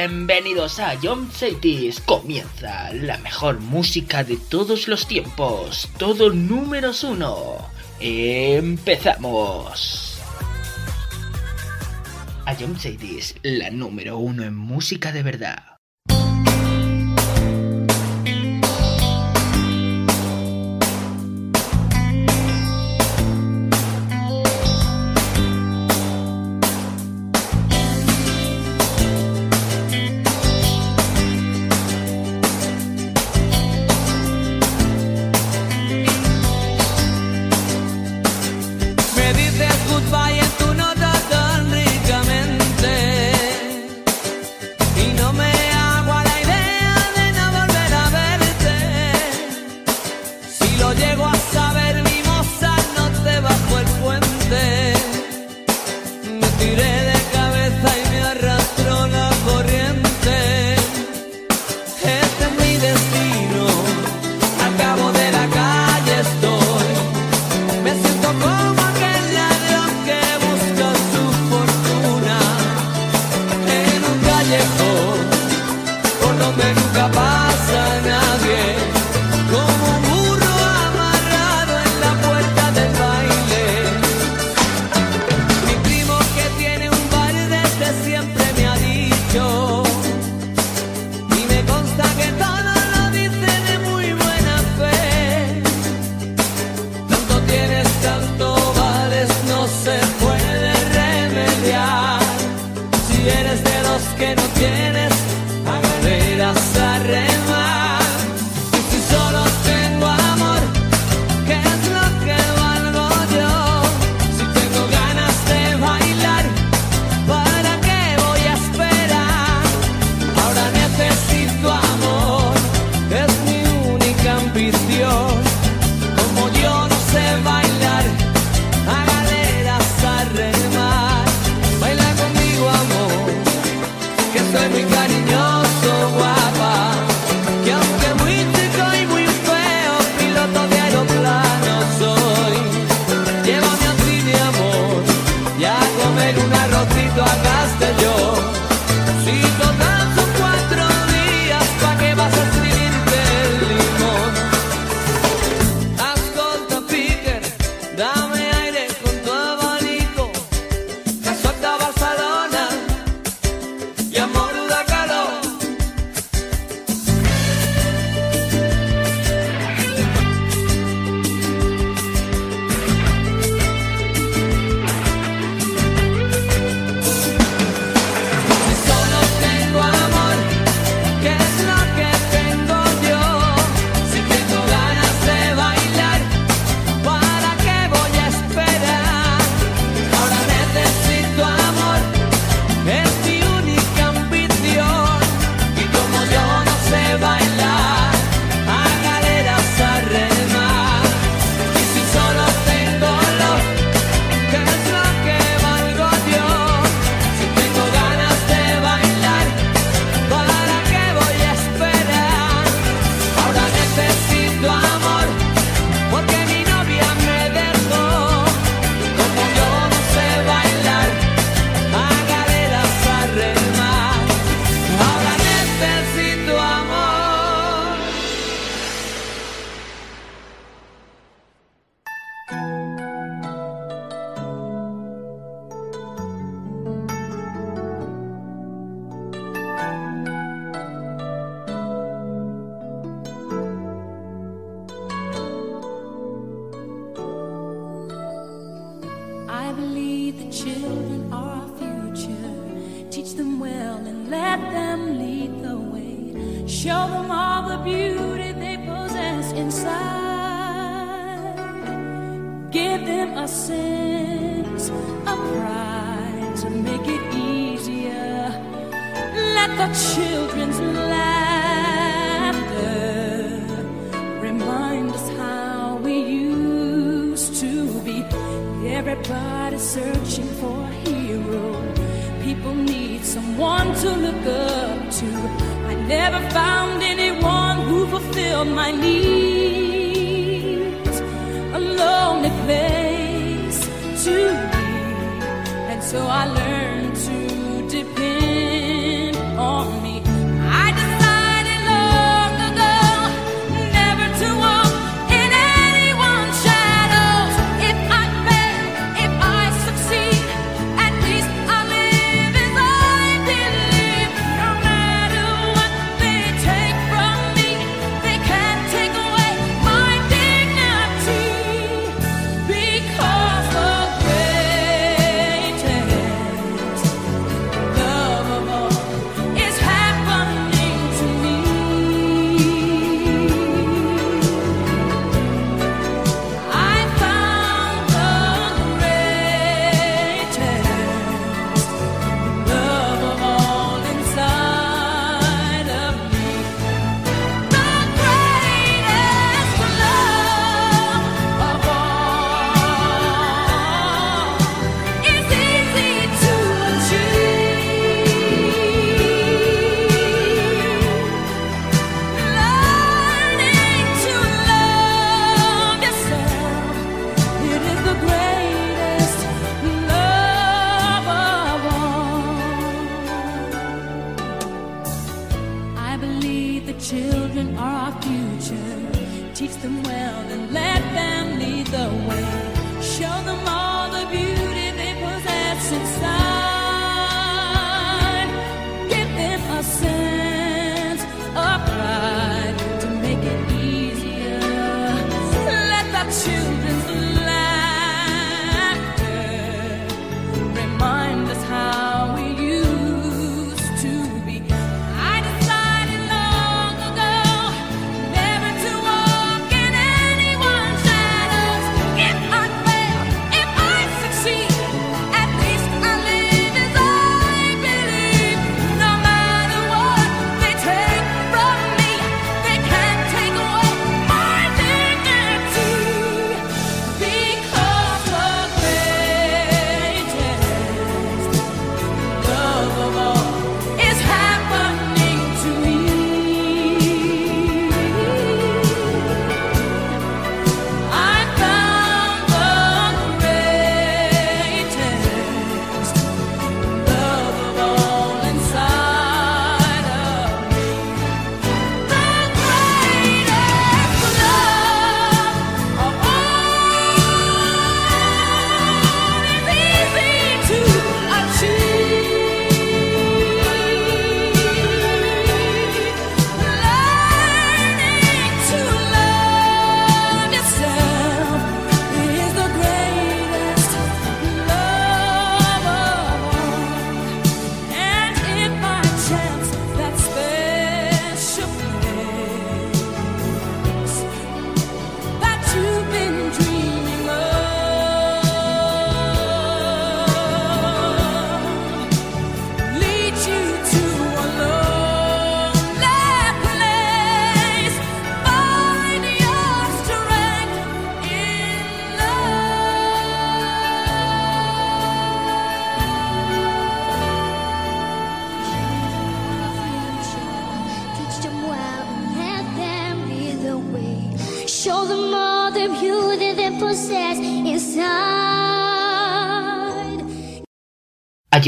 [0.00, 1.98] Bienvenidos a John Cities.
[1.98, 5.90] Comienza la mejor música de todos los tiempos.
[5.98, 7.56] Todo números uno.
[7.98, 8.86] Empezamos.
[12.46, 15.67] A John Cities, la número uno en música de verdad.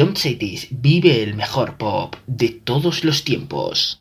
[0.00, 4.00] John Cetis vive el mejor pop de todos los tiempos.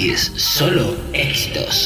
[0.00, 1.79] Cities, solo éxitos.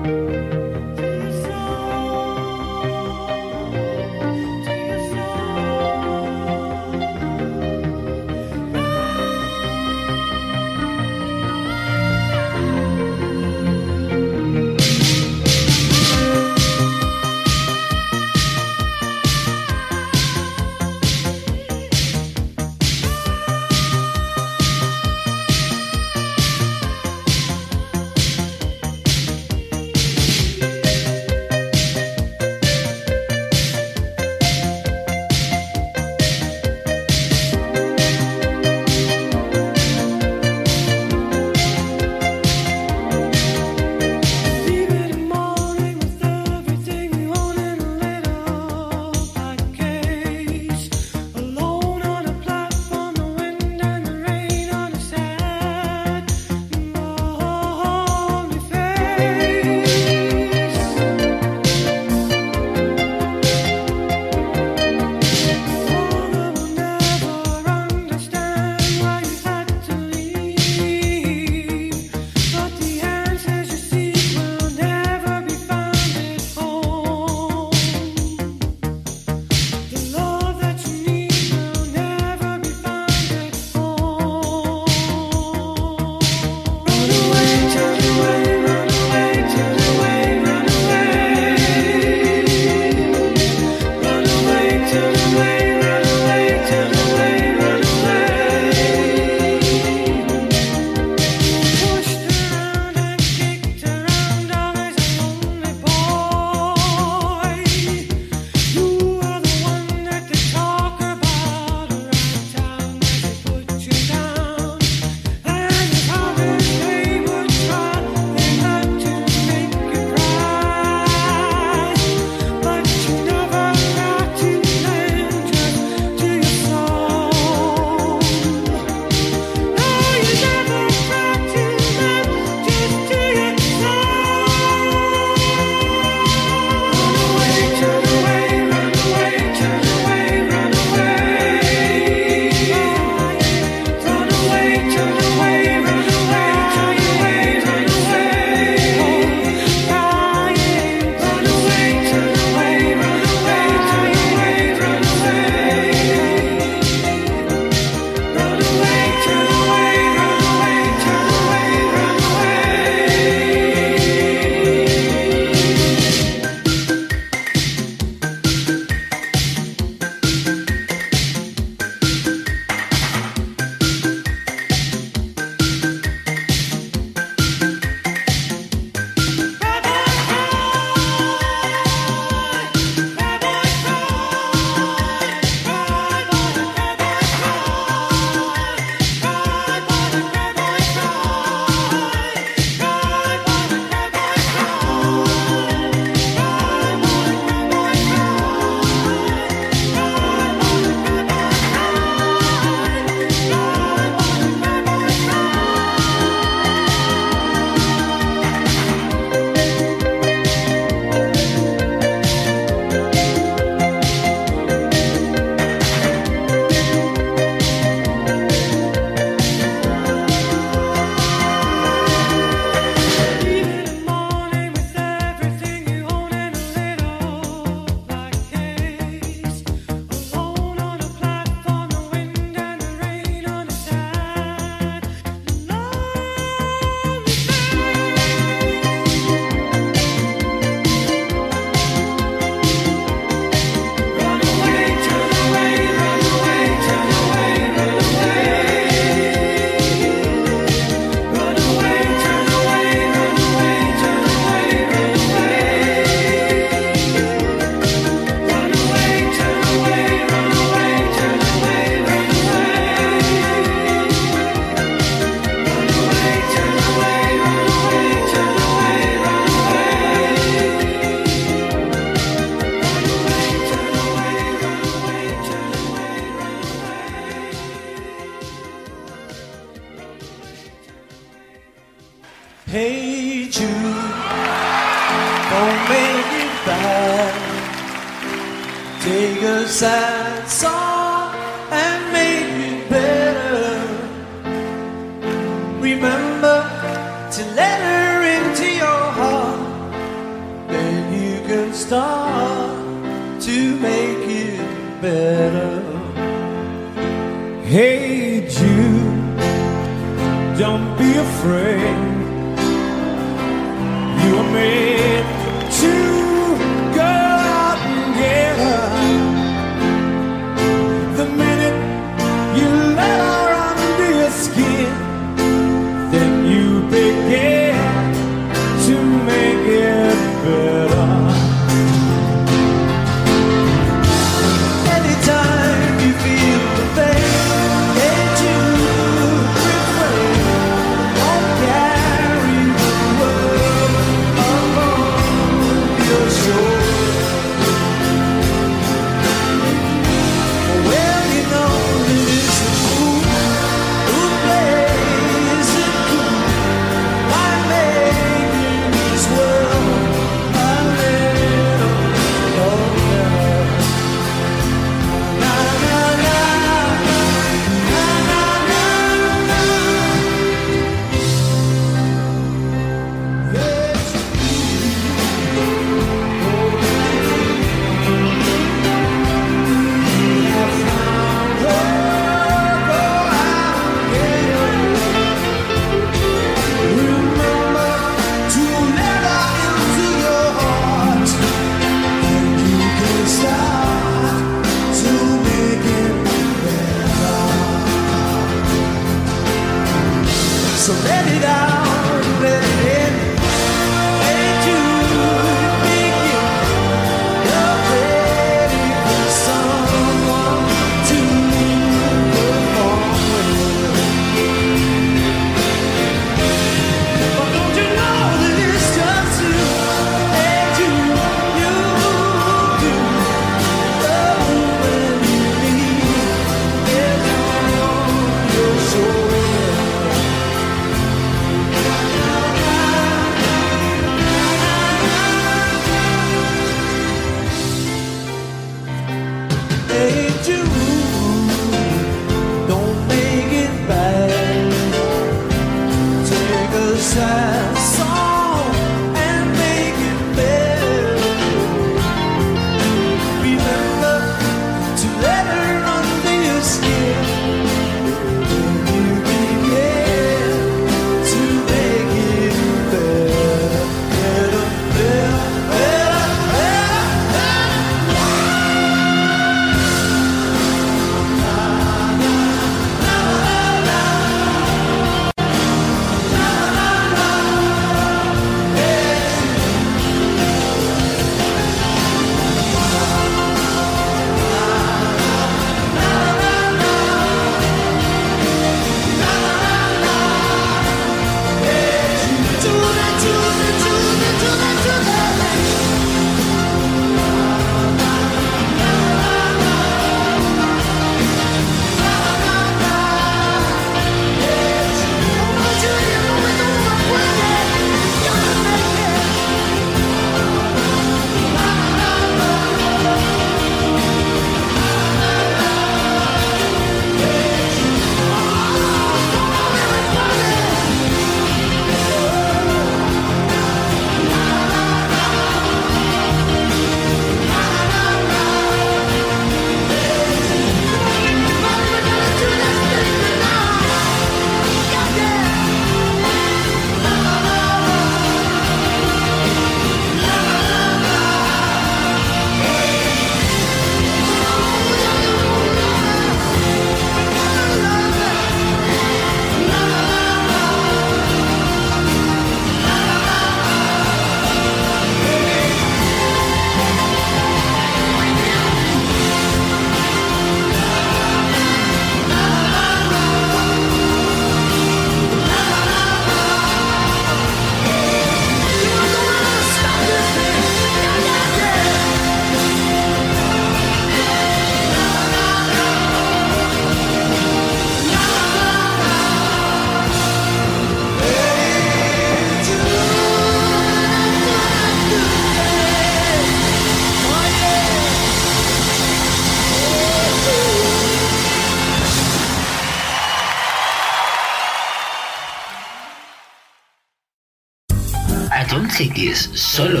[599.21, 600.00] Cities, solo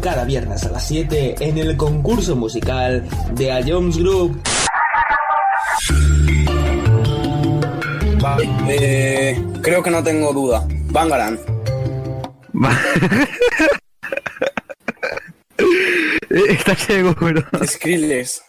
[0.00, 3.04] cada viernes a las 7 en el concurso musical
[3.34, 4.40] de A Jones Group.
[8.68, 10.64] Eh, creo que no tengo duda.
[10.90, 11.38] Bangaran.
[16.48, 17.42] ¿Estás seguro?
[17.64, 18.42] Skrillex.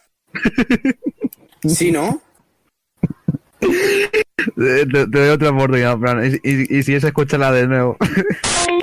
[1.67, 2.21] Sí, ¿no?
[4.57, 6.25] Te, te doy otra oportunidad, Fran.
[6.25, 7.95] Y, y- y si es, escúchala de nuevo.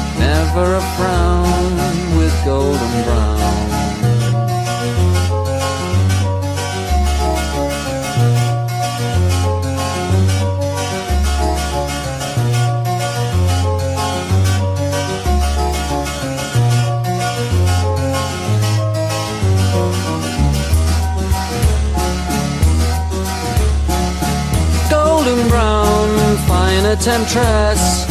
[0.21, 1.73] never a frown
[2.17, 3.39] with golden brown.
[24.89, 28.10] Golden brown, fine a temptress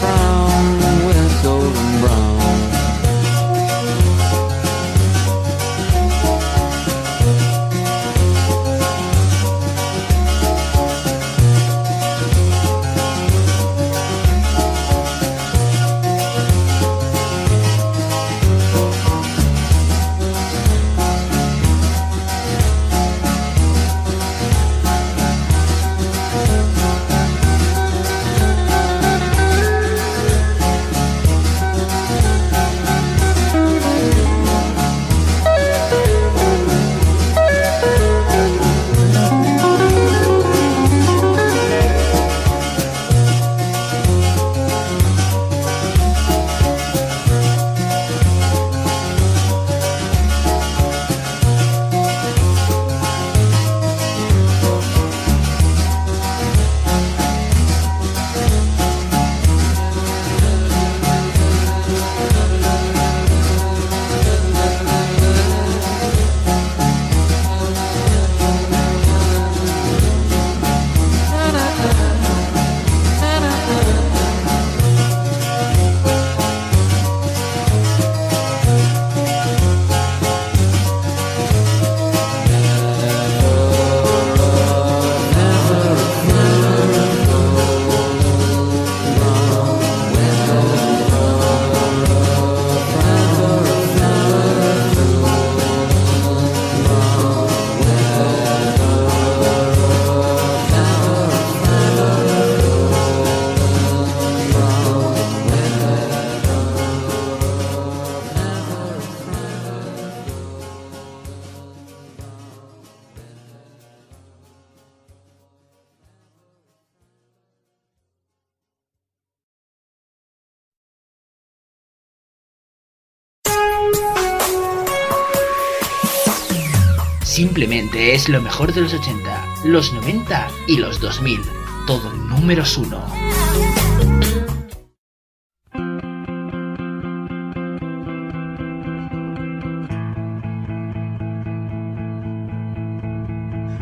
[127.61, 131.43] Simplemente es lo mejor de los 80, los 90 y los 2000.
[131.85, 133.05] Todo números uno.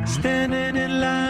[0.05, 1.29] Standing in line.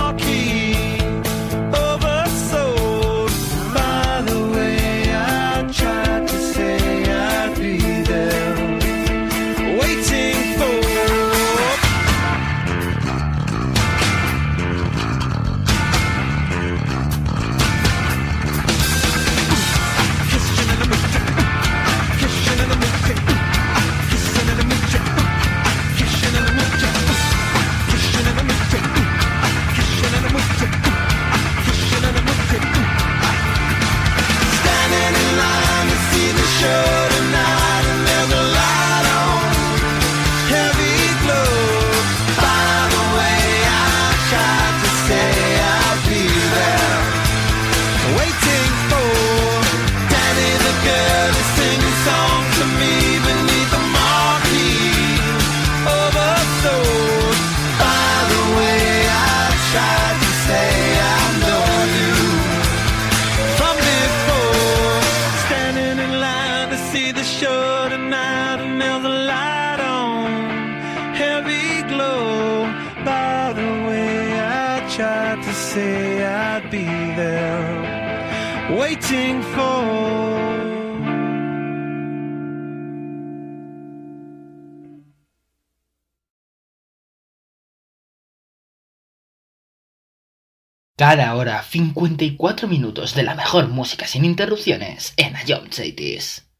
[91.11, 96.50] disfrutar ahora 54 minutos de la mejor música sin interrupciones en Ion Cities.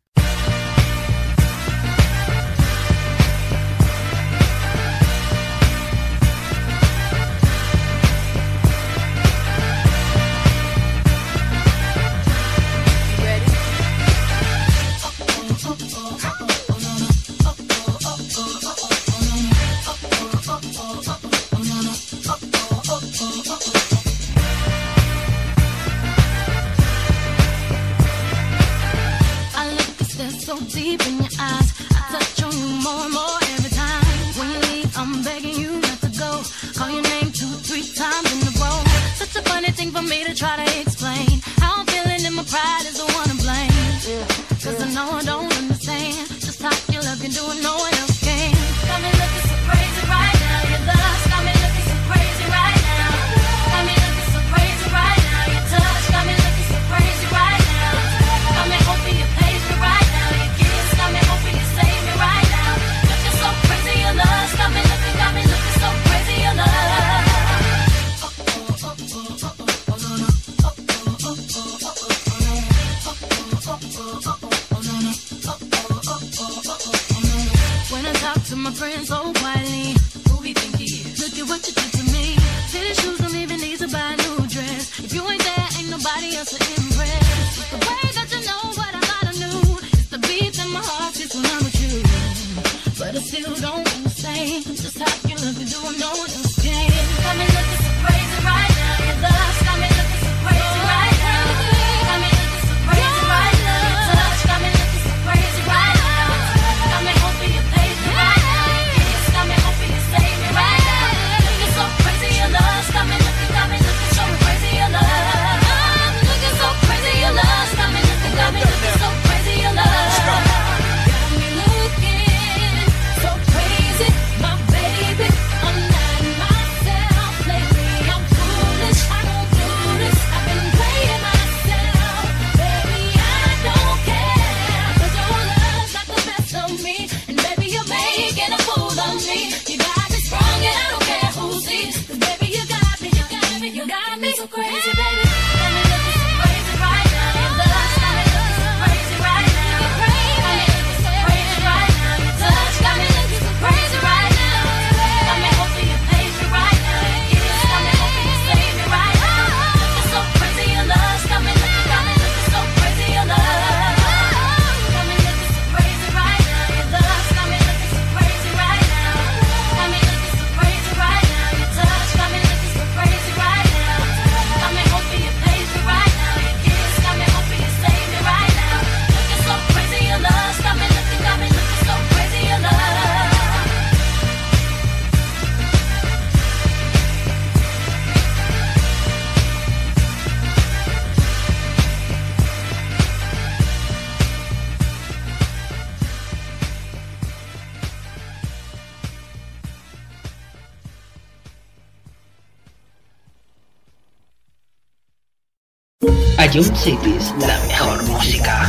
[206.53, 208.67] John Cities, la mejor música.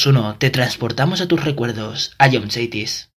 [0.00, 3.10] Matsuno, te transportamos a tus recuerdos, a John Chaitis.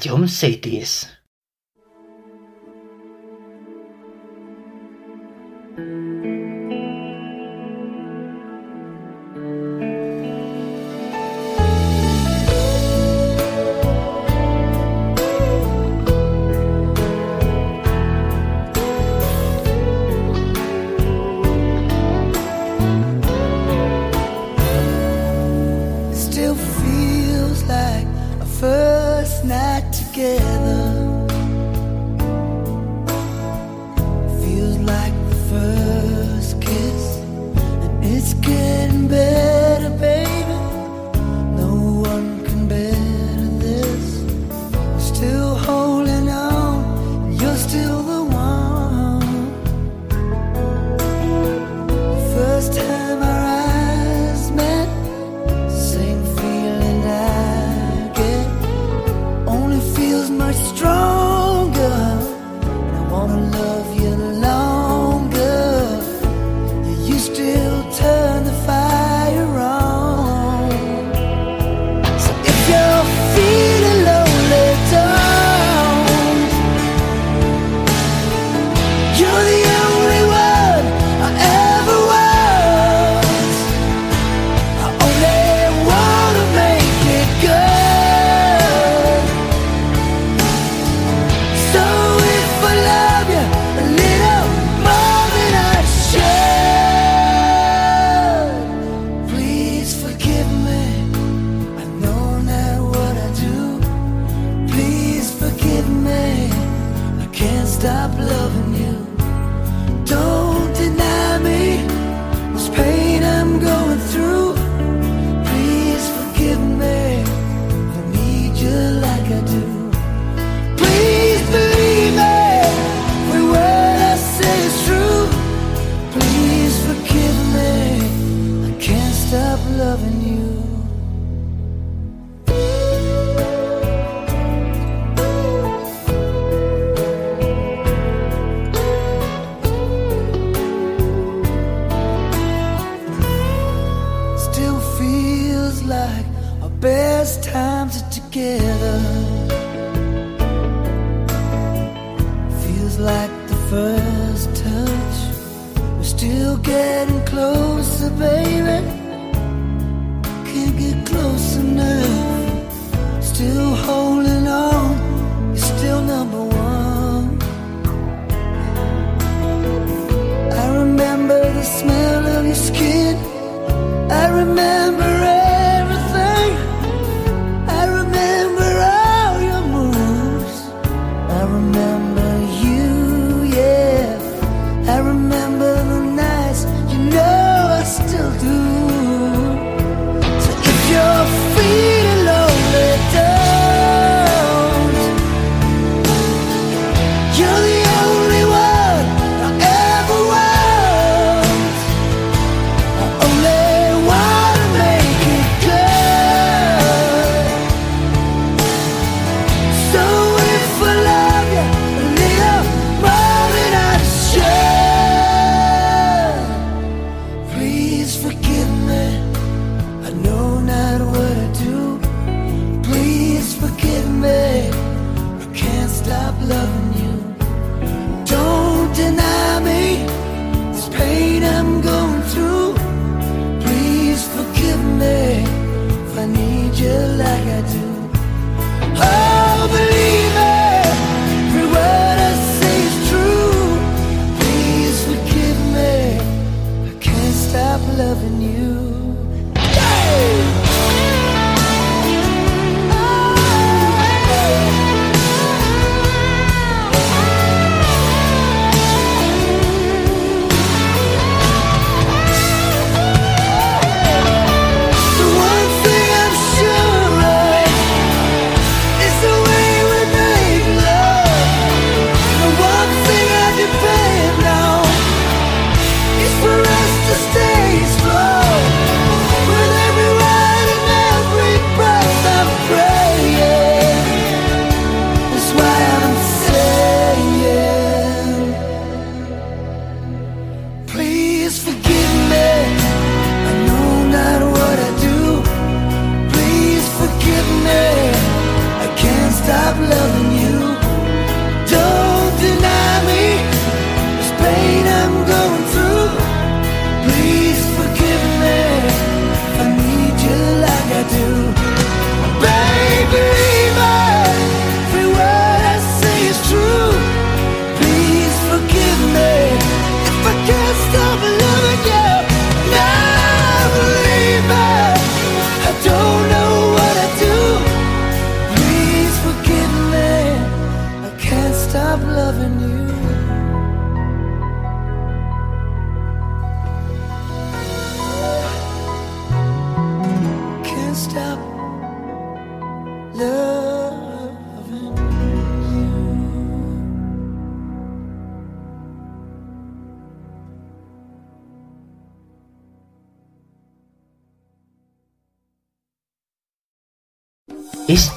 [0.00, 0.34] 就是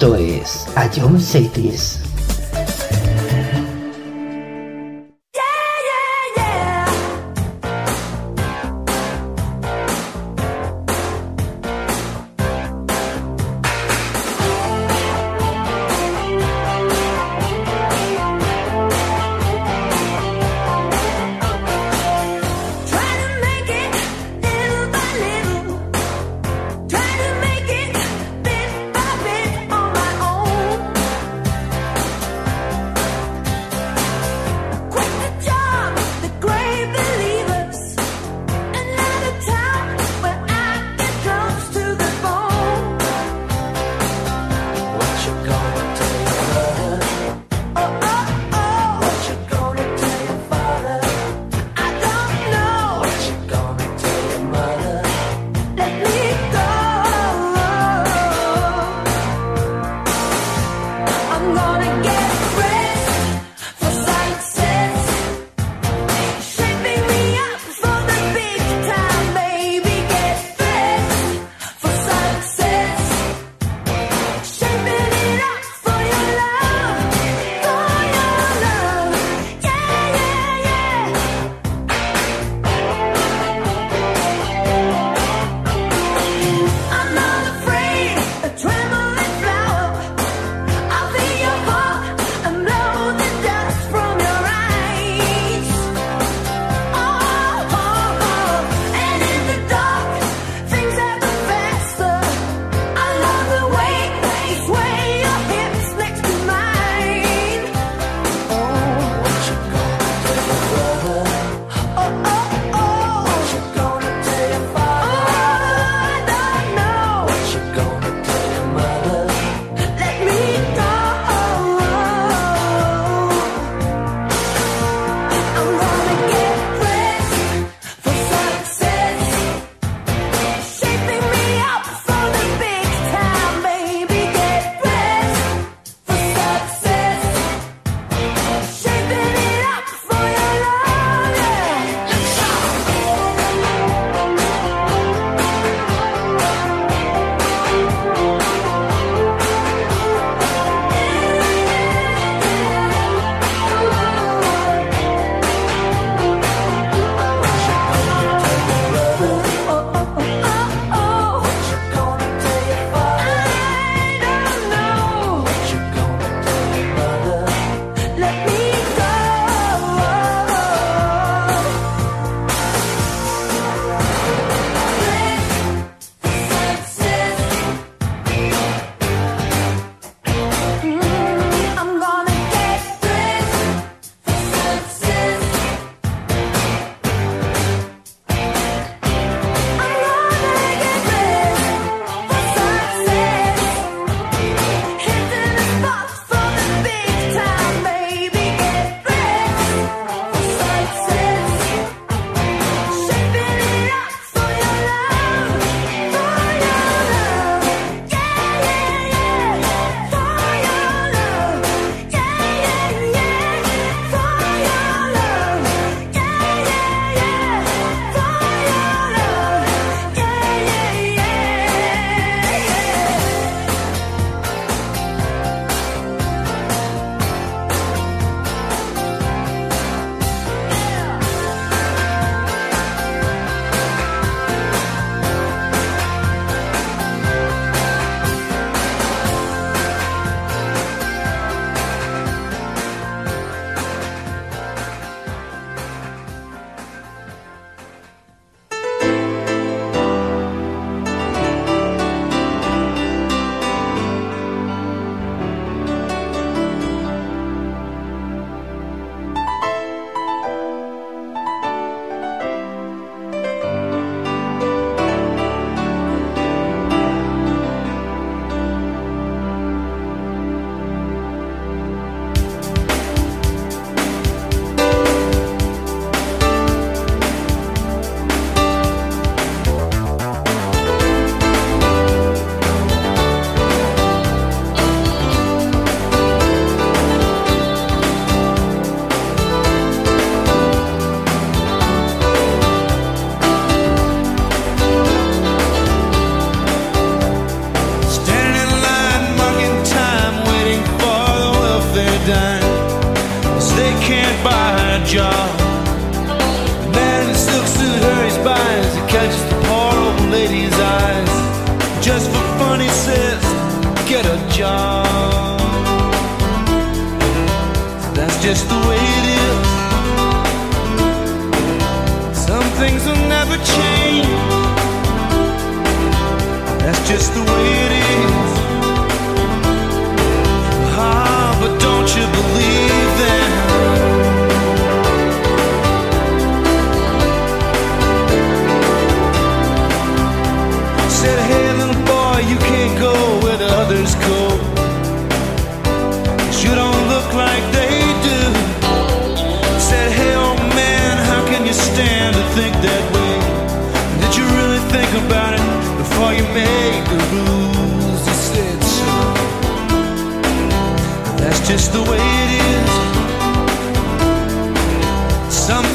[0.03, 2.02] Esto es A John Cities.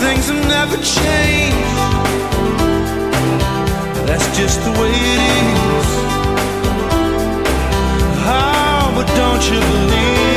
[0.01, 1.59] things have never changed.
[4.07, 5.21] That's just the way it
[5.75, 5.89] is.
[8.31, 10.28] Oh, but don't you believe?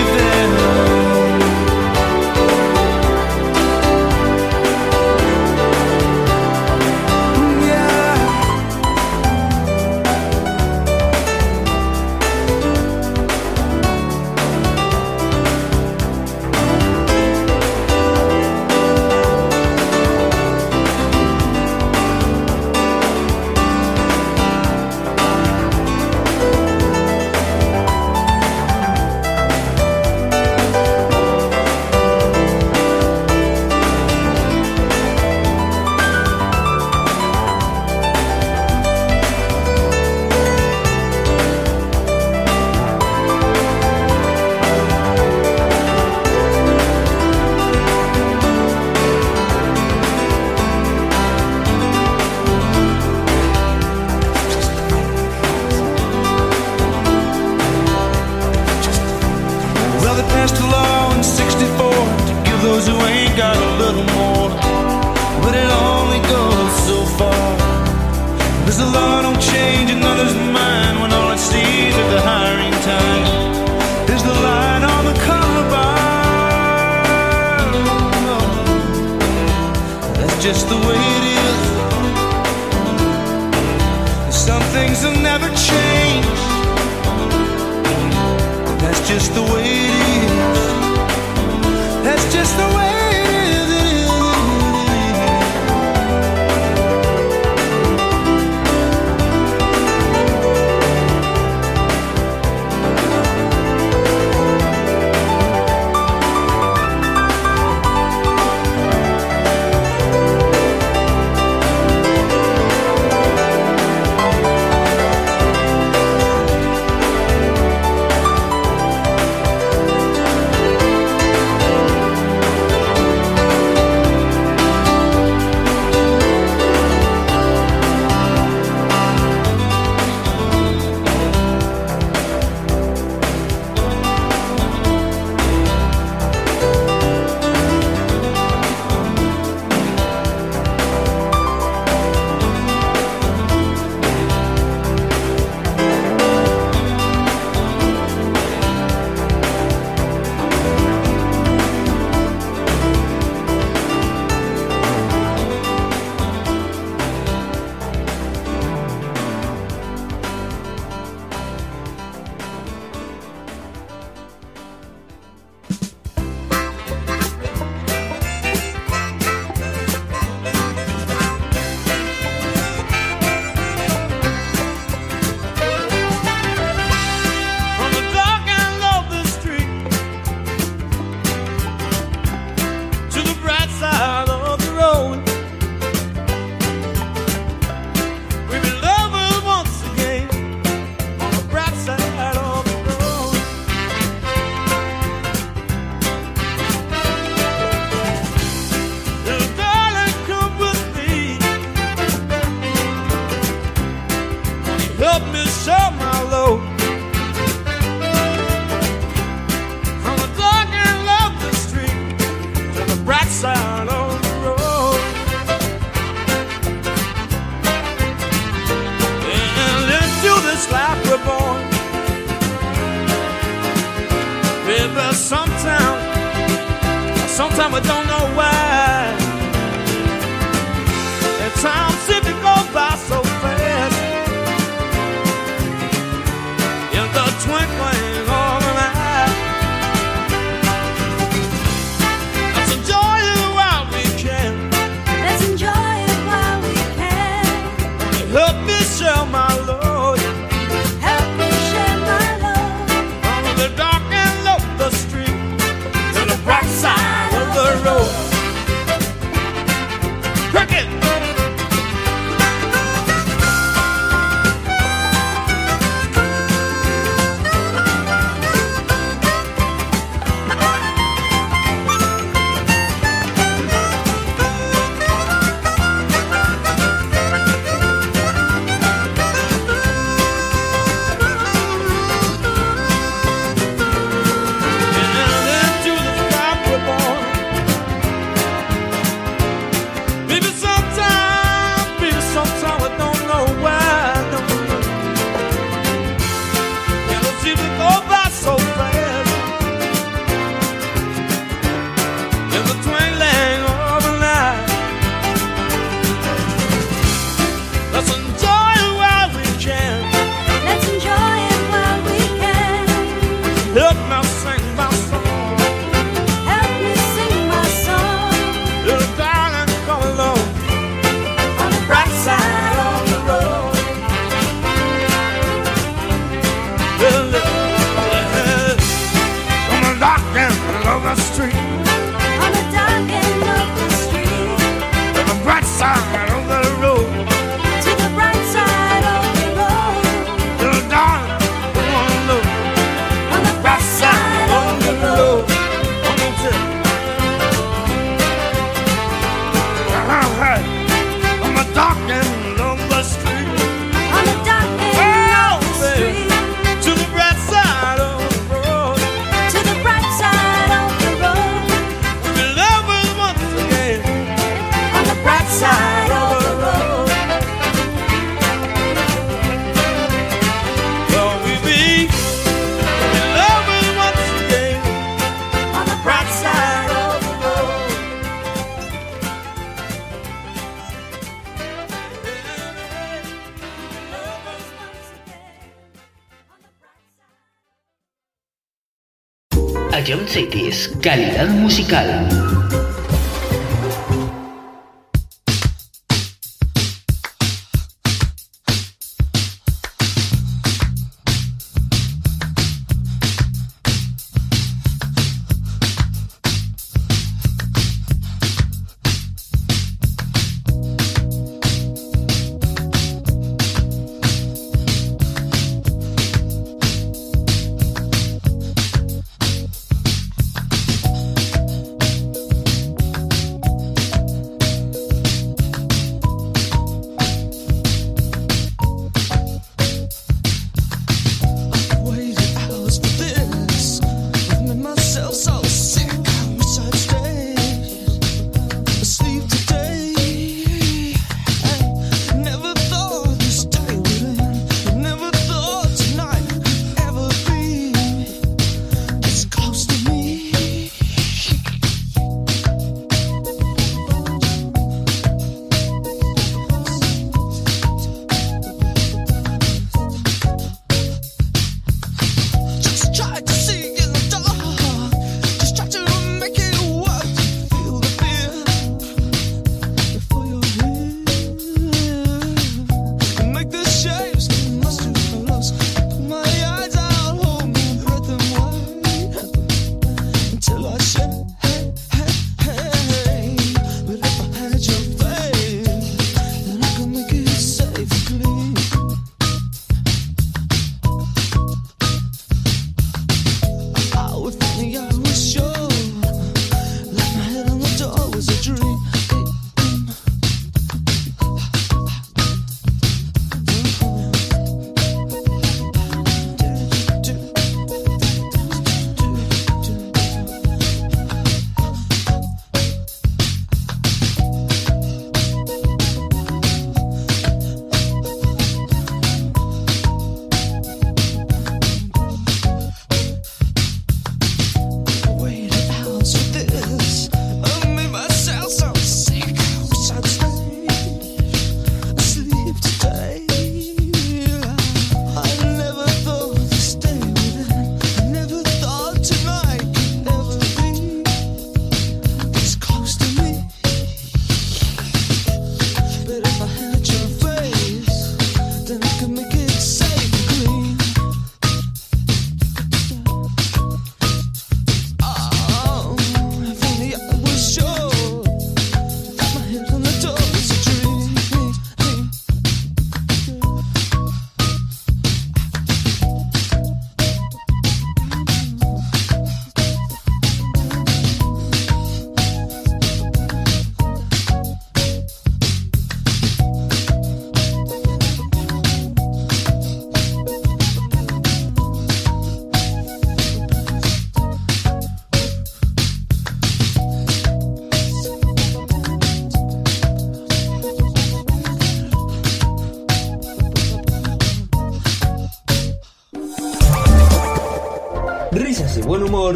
[391.82, 392.51] Musical.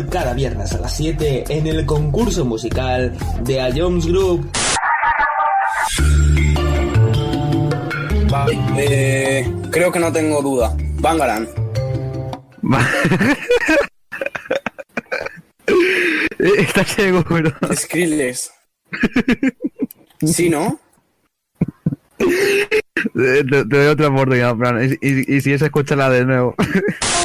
[0.03, 3.13] Cada viernes a las 7 en el concurso musical
[3.43, 4.51] de A Jones Group.
[8.77, 10.75] Eh, creo que no tengo duda.
[10.99, 11.47] Bangaran.
[16.37, 17.49] Eh, está ciego, pero.
[17.73, 18.51] Skrillex.
[20.21, 20.79] ¿Sí, no?
[23.17, 24.83] Eh, te, doy otra oportunidad, Fran.
[24.83, 26.55] Y, y, y si es, escúchala de nuevo.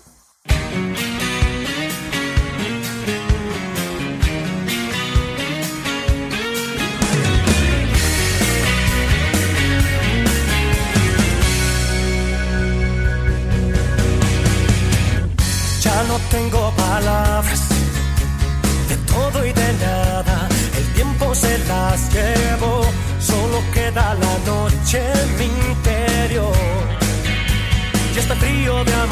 [28.81, 29.10] Love your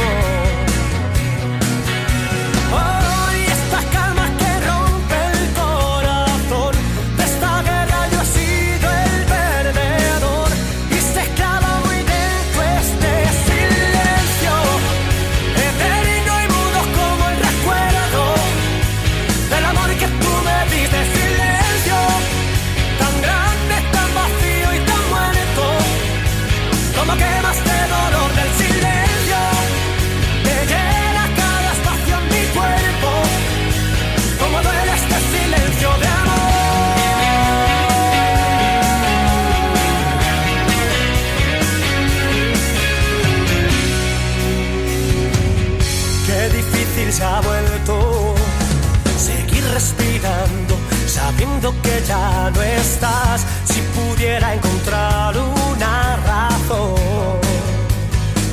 [52.08, 57.40] ya no estás, si pudiera encontrar una razón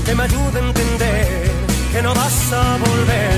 [0.04, 1.50] que me ayude a entender
[1.92, 3.35] que no vas a volver.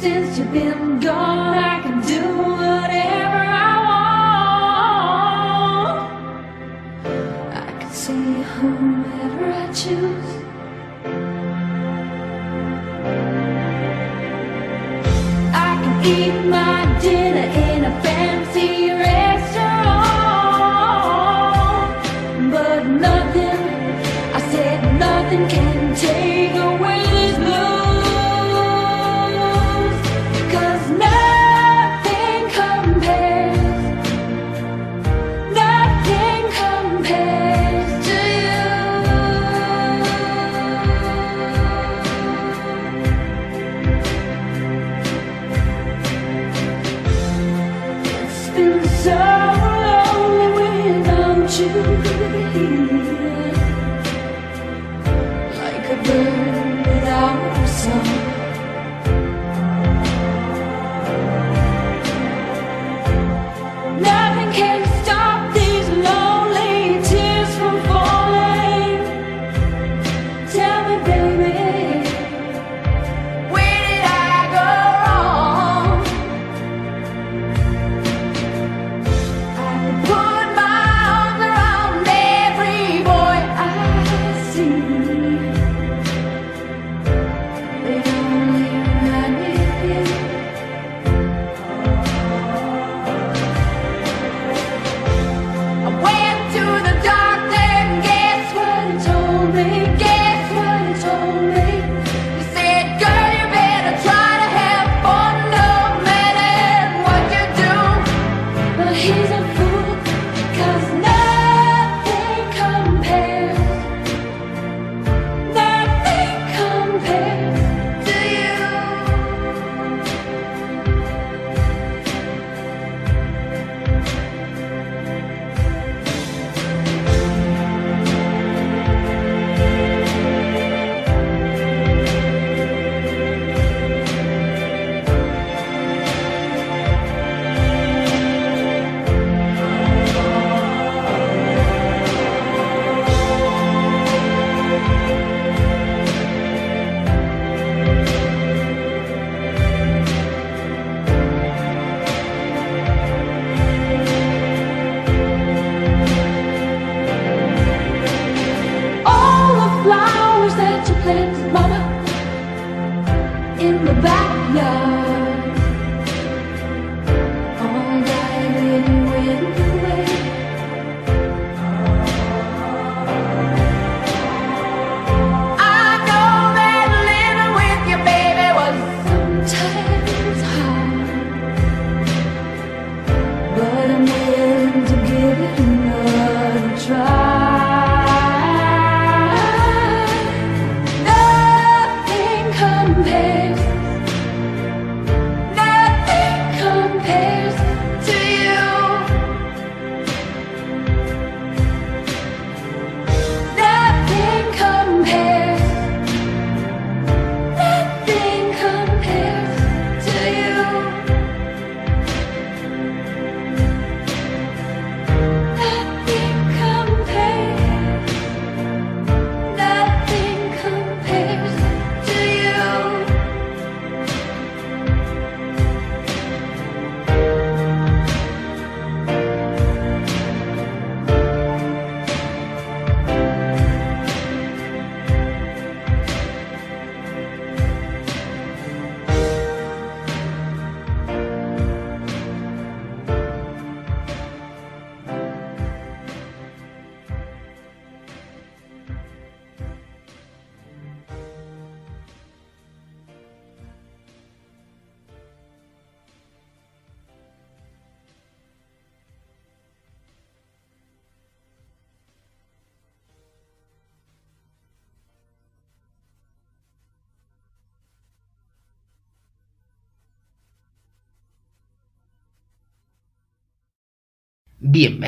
[0.00, 2.73] Since you've been gone, I can do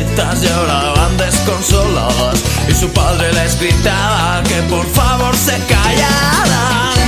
[0.00, 2.42] Ahora van desconsoladas.
[2.66, 7.01] Y su padre les gritaba que por favor se callaran.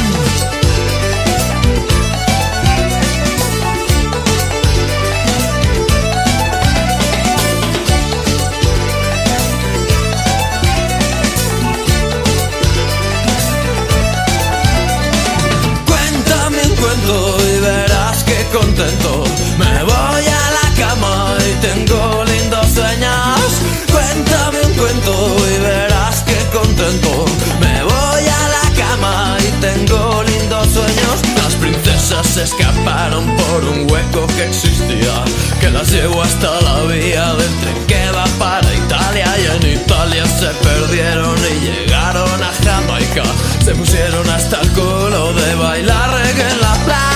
[29.64, 31.16] Tengo lindos sueños.
[31.42, 35.16] Las princesas se escaparon por un hueco que existía.
[35.60, 39.26] Que las llevó hasta la vía del tren que va para Italia.
[39.42, 43.24] Y en Italia se perdieron y llegaron a Jamaica.
[43.64, 47.13] Se pusieron hasta el culo de bailar en la playa.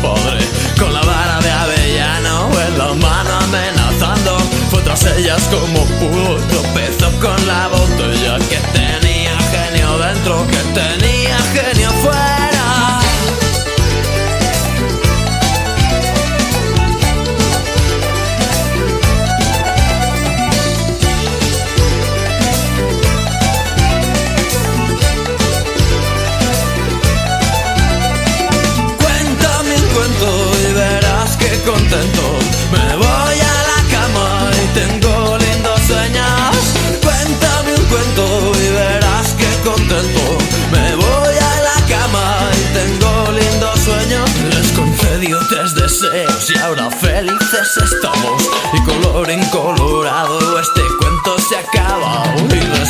[0.00, 4.38] Con la vara de avellano en la mano amenazando.
[4.70, 10.46] Fue tras ellas como pudo tropezó con la botella que tenía genio dentro,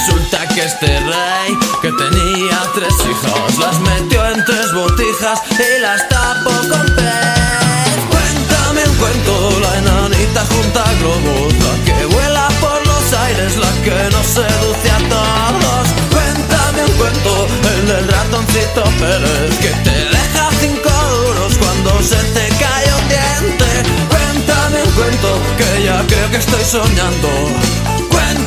[0.08, 6.08] resulta que este rey que tenía tres hijas las metió en tres botijas y las
[6.08, 7.98] tapó con pez.
[8.10, 14.10] Cuéntame un cuento, la enanita junta globos, la que vuela por los aires, la que
[14.14, 15.88] nos seduce a todos.
[16.10, 20.90] Cuéntame un cuento, el del ratoncito Pérez, que te deja cinco
[21.24, 23.66] duros cuando se te cae un diente.
[24.08, 27.28] Cuéntame un cuento, que ya creo que estoy soñando.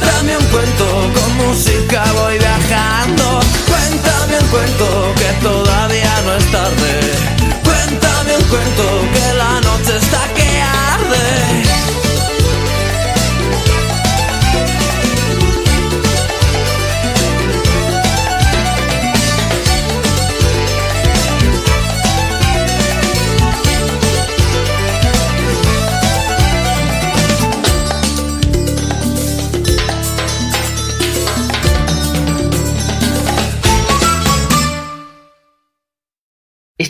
[0.01, 3.39] Cuéntame un cuento, con música voy viajando.
[3.67, 6.91] Cuéntame un cuento, que todavía no es tarde.
[7.63, 8.83] Cuéntame un cuento,
[9.13, 10.30] que la noche está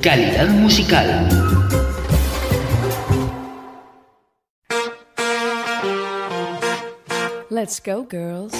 [0.00, 1.06] Calidad musical.
[7.50, 8.57] Let's go, girls.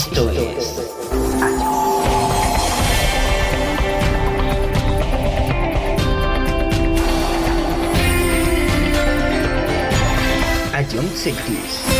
[0.00, 0.38] Esto es
[10.94, 11.99] Ion.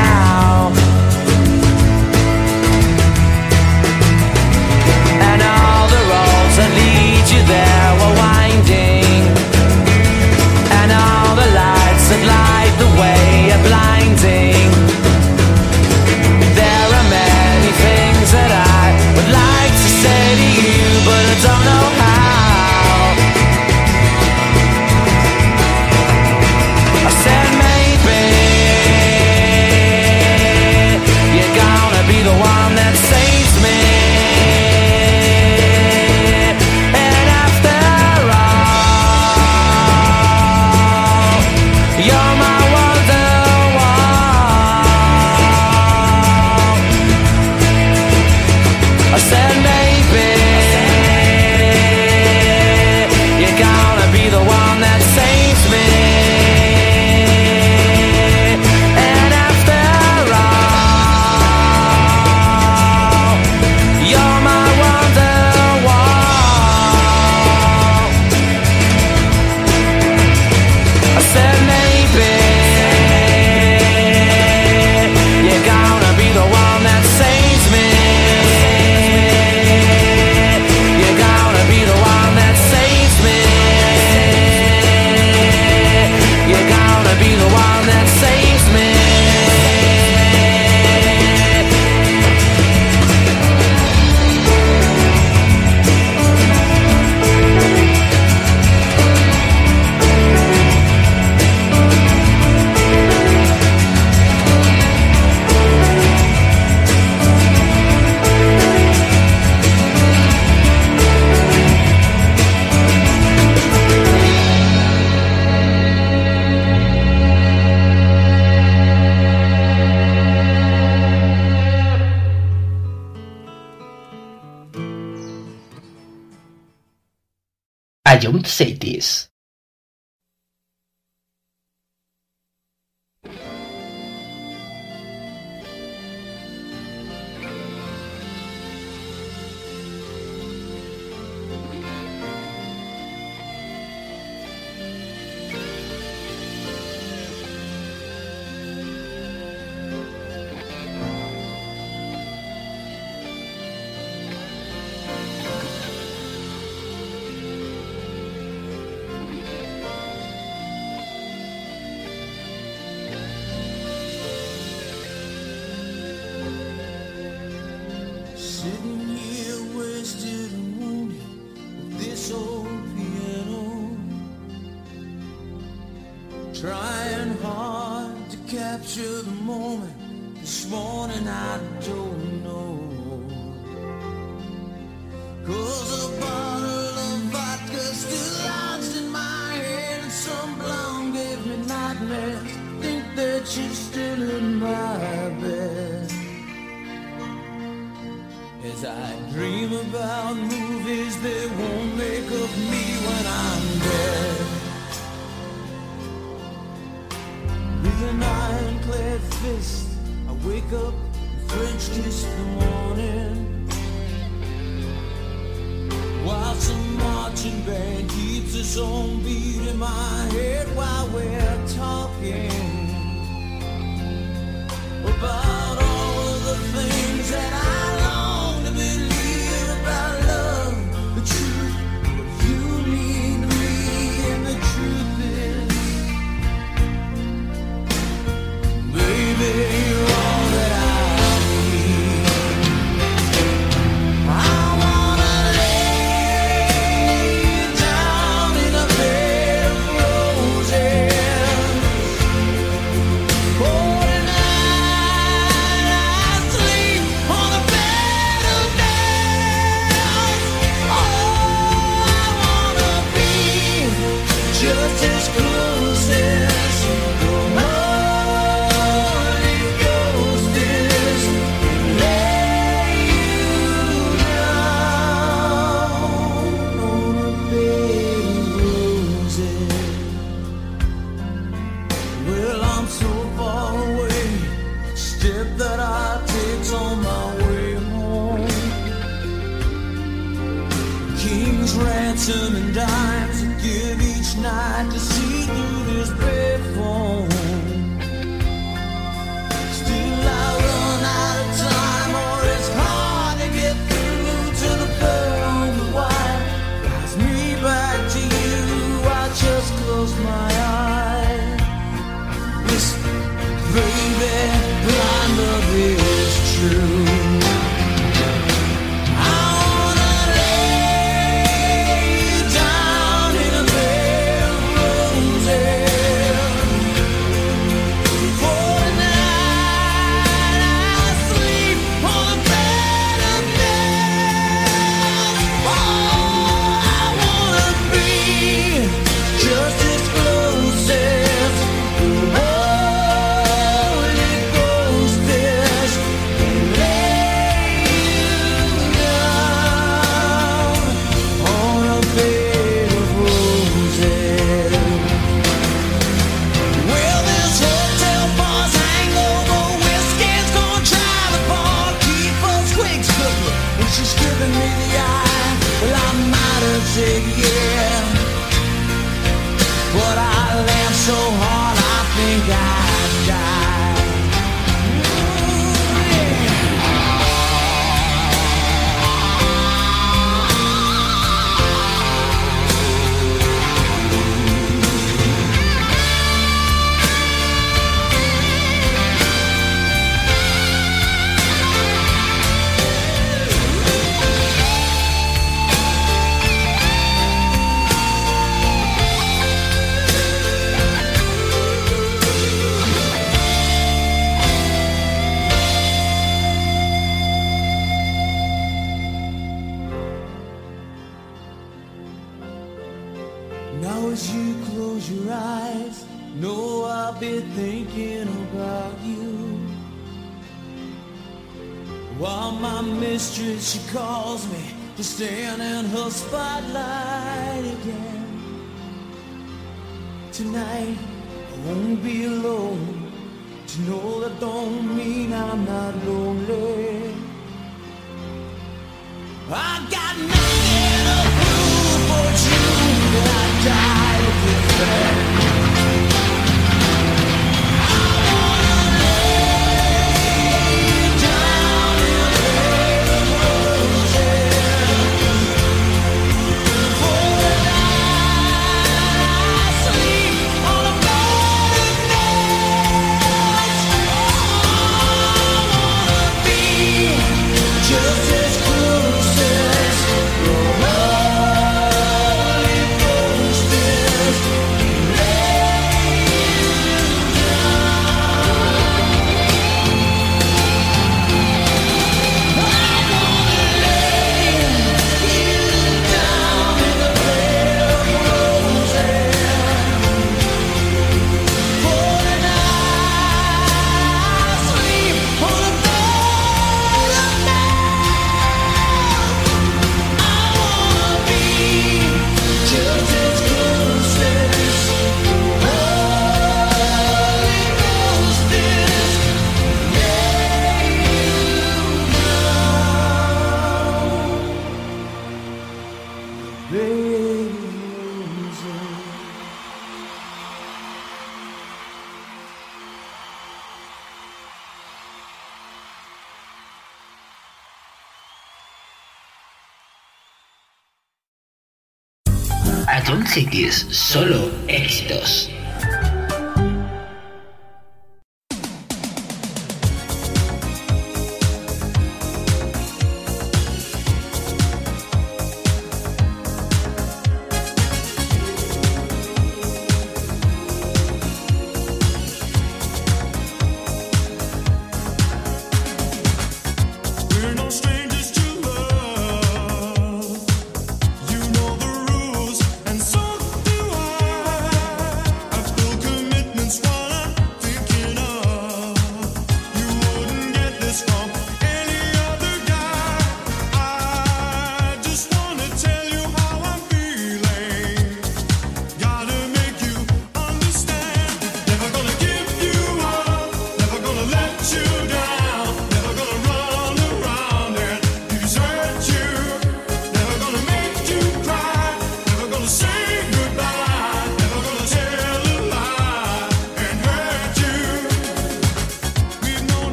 [534.11, 534.40] Solo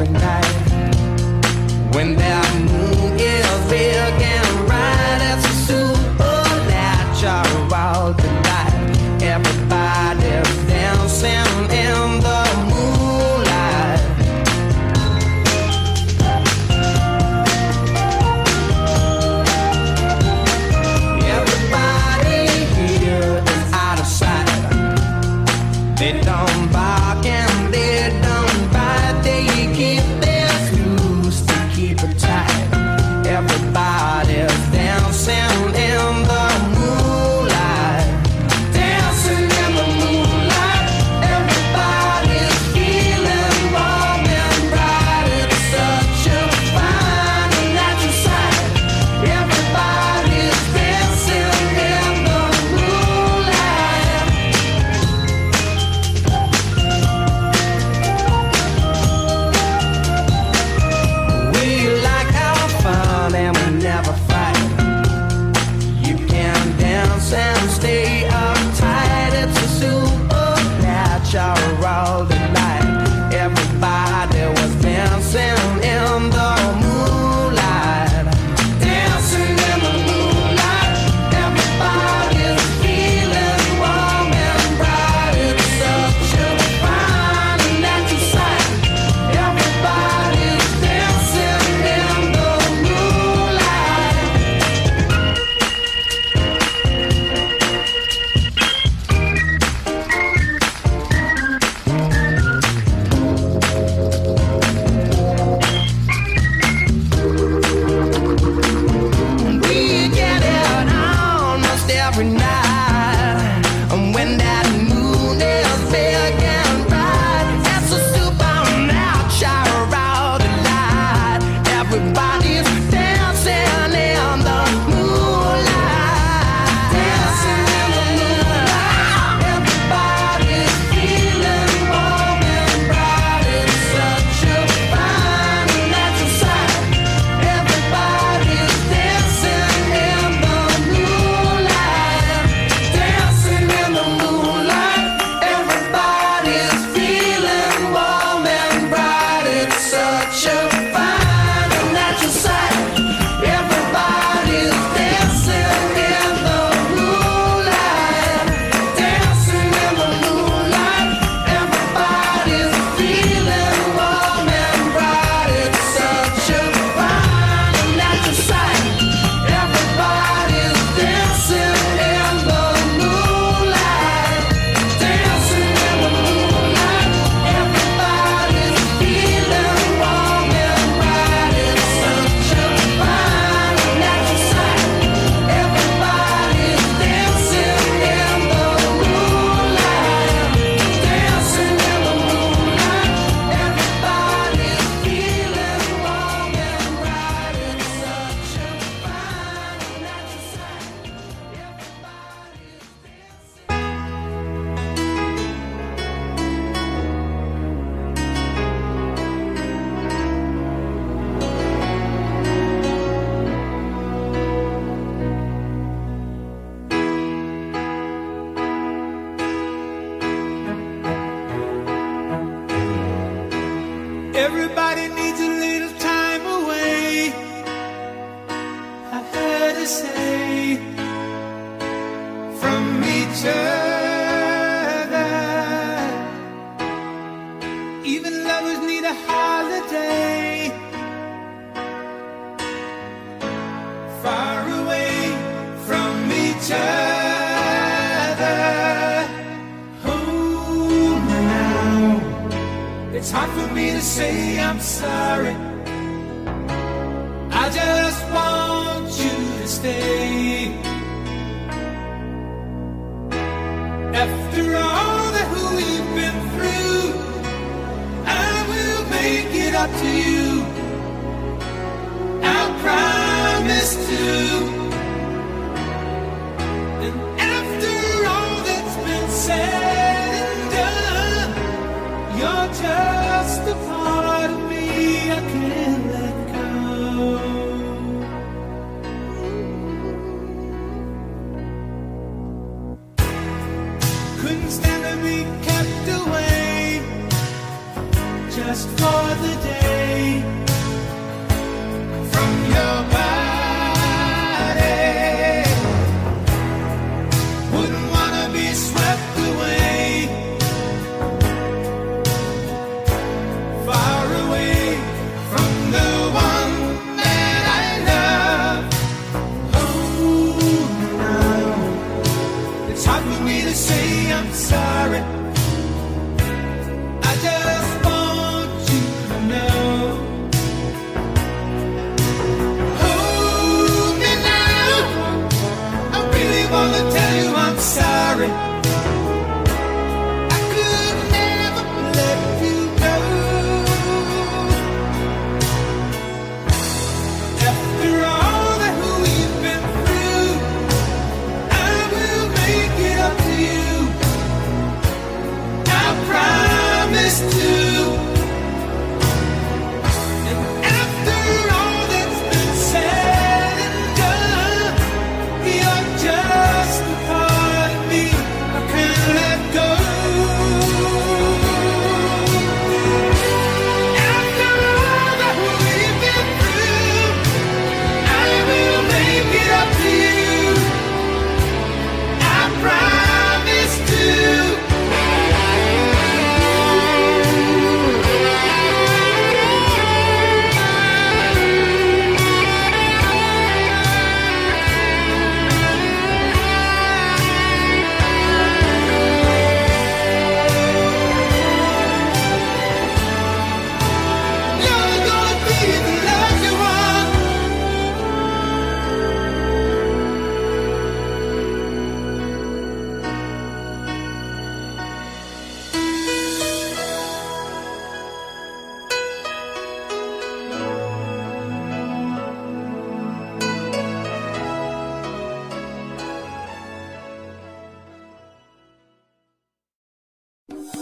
[0.00, 0.44] every night.
[1.94, 2.79] When that moon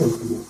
[0.00, 0.49] Всем привет.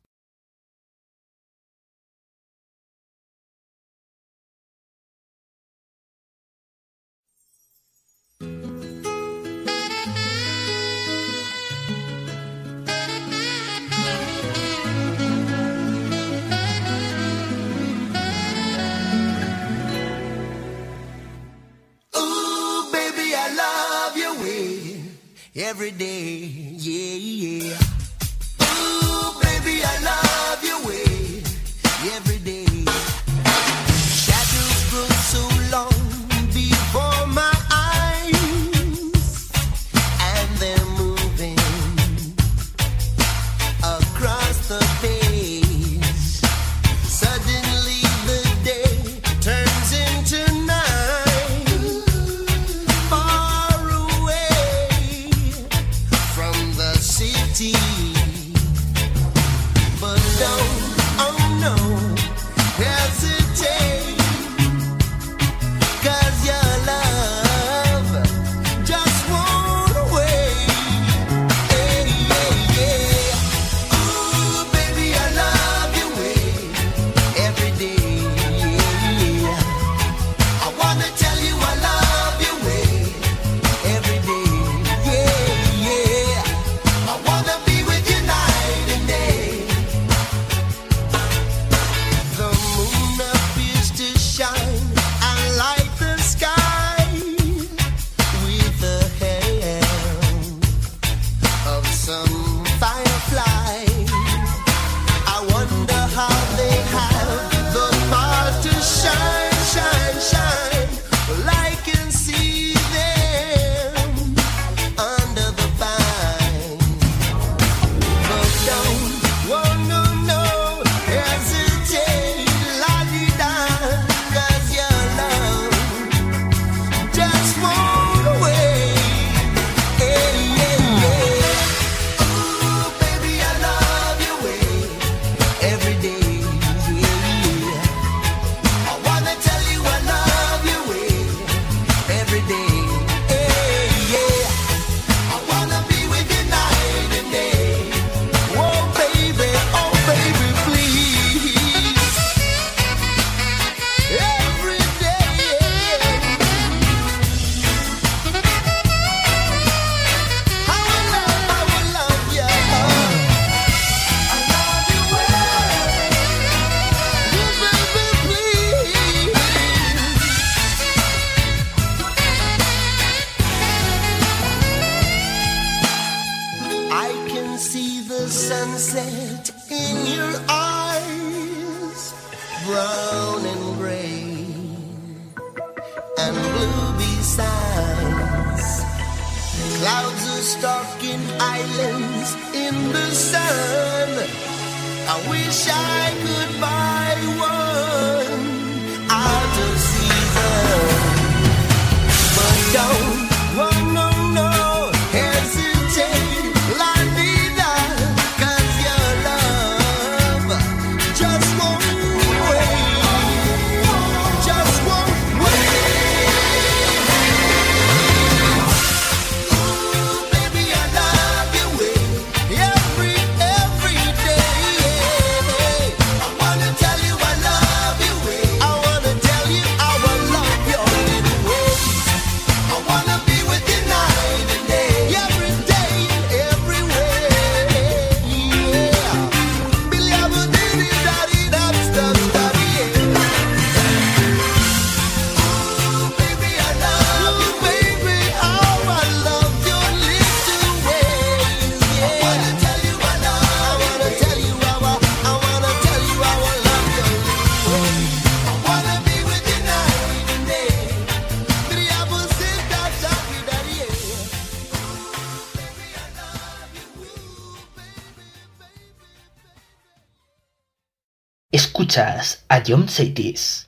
[272.61, 273.60] adjacent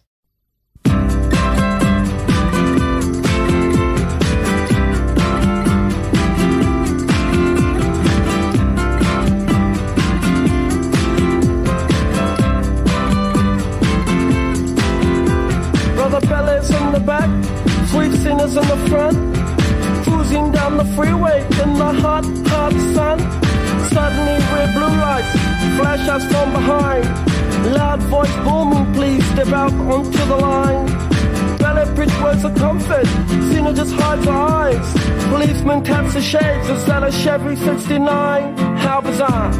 [35.73, 38.57] Policeman taps the shades instead of Chevy 69.
[38.77, 39.51] How bizarre.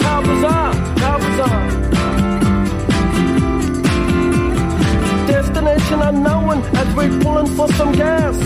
[0.00, 1.70] How bizarre, how bizarre.
[5.26, 8.36] Destination unknown as we're pulling for some gas.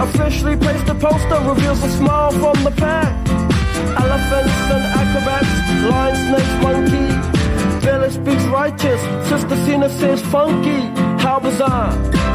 [0.00, 3.28] Officially placed pasted poster reveals a smile from the pack.
[4.02, 5.52] Elephants and acrobats,
[5.88, 7.06] lion, snakes, monkey.
[7.86, 10.80] Village speaks righteous, Sister Cena says funky.
[11.22, 12.25] How bizarre.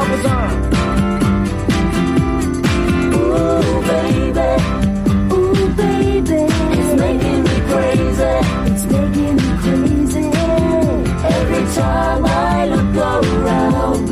[0.00, 0.52] How bizarre.
[3.14, 4.50] Ooh, baby.
[5.34, 6.40] Ooh, baby.
[6.78, 8.34] It's making me crazy.
[8.70, 10.26] It's making me crazy.
[11.36, 14.04] Every time I look around.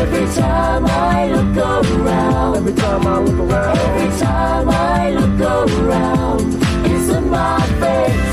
[0.00, 2.56] Every time I look around.
[2.56, 3.78] Every time I look around.
[3.78, 6.54] Every time I look around.
[6.90, 8.25] It's in my face.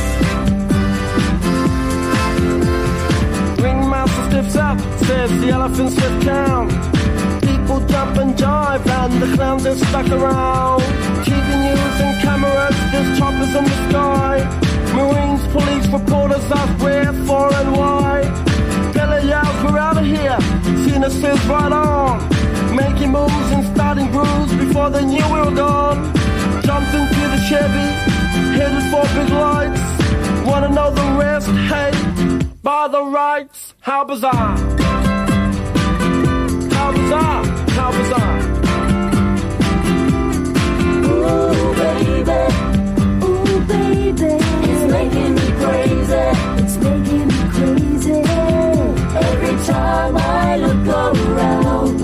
[5.14, 6.64] Says the elephants sit down.
[7.48, 10.82] People jump and jive, and the clowns are stuck around.
[11.26, 14.36] TV news and cameras, there's choppers in the sky.
[14.98, 18.16] Marines, police, reporters ask where, for, and why.
[18.96, 20.40] Billy yells, we're out of here.
[20.84, 22.16] Cena says, right on.
[22.76, 26.00] Making moves and starting grooves before they knew we were gone.
[26.68, 27.90] Jumped into the Chevy,
[28.58, 29.84] headed for big lights.
[30.48, 31.50] Wanna know the rest?
[31.72, 31.92] Hey,
[32.64, 34.73] by the rights, how bizarre.
[37.14, 37.46] Bizarre,
[37.78, 38.40] how bizarre.
[41.06, 42.42] Ooh, baby.
[43.24, 44.34] Ooh, baby.
[44.72, 46.26] It's making me crazy.
[46.64, 48.20] It's making me crazy.
[49.30, 52.02] Every time I look around.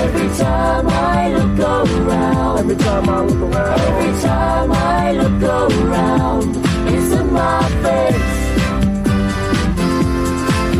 [0.00, 2.58] Every time I look around.
[2.58, 3.80] Every time I look around.
[3.80, 6.56] Every time I look around.
[6.88, 8.30] It's in my face.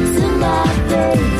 [0.00, 1.39] It's in my face.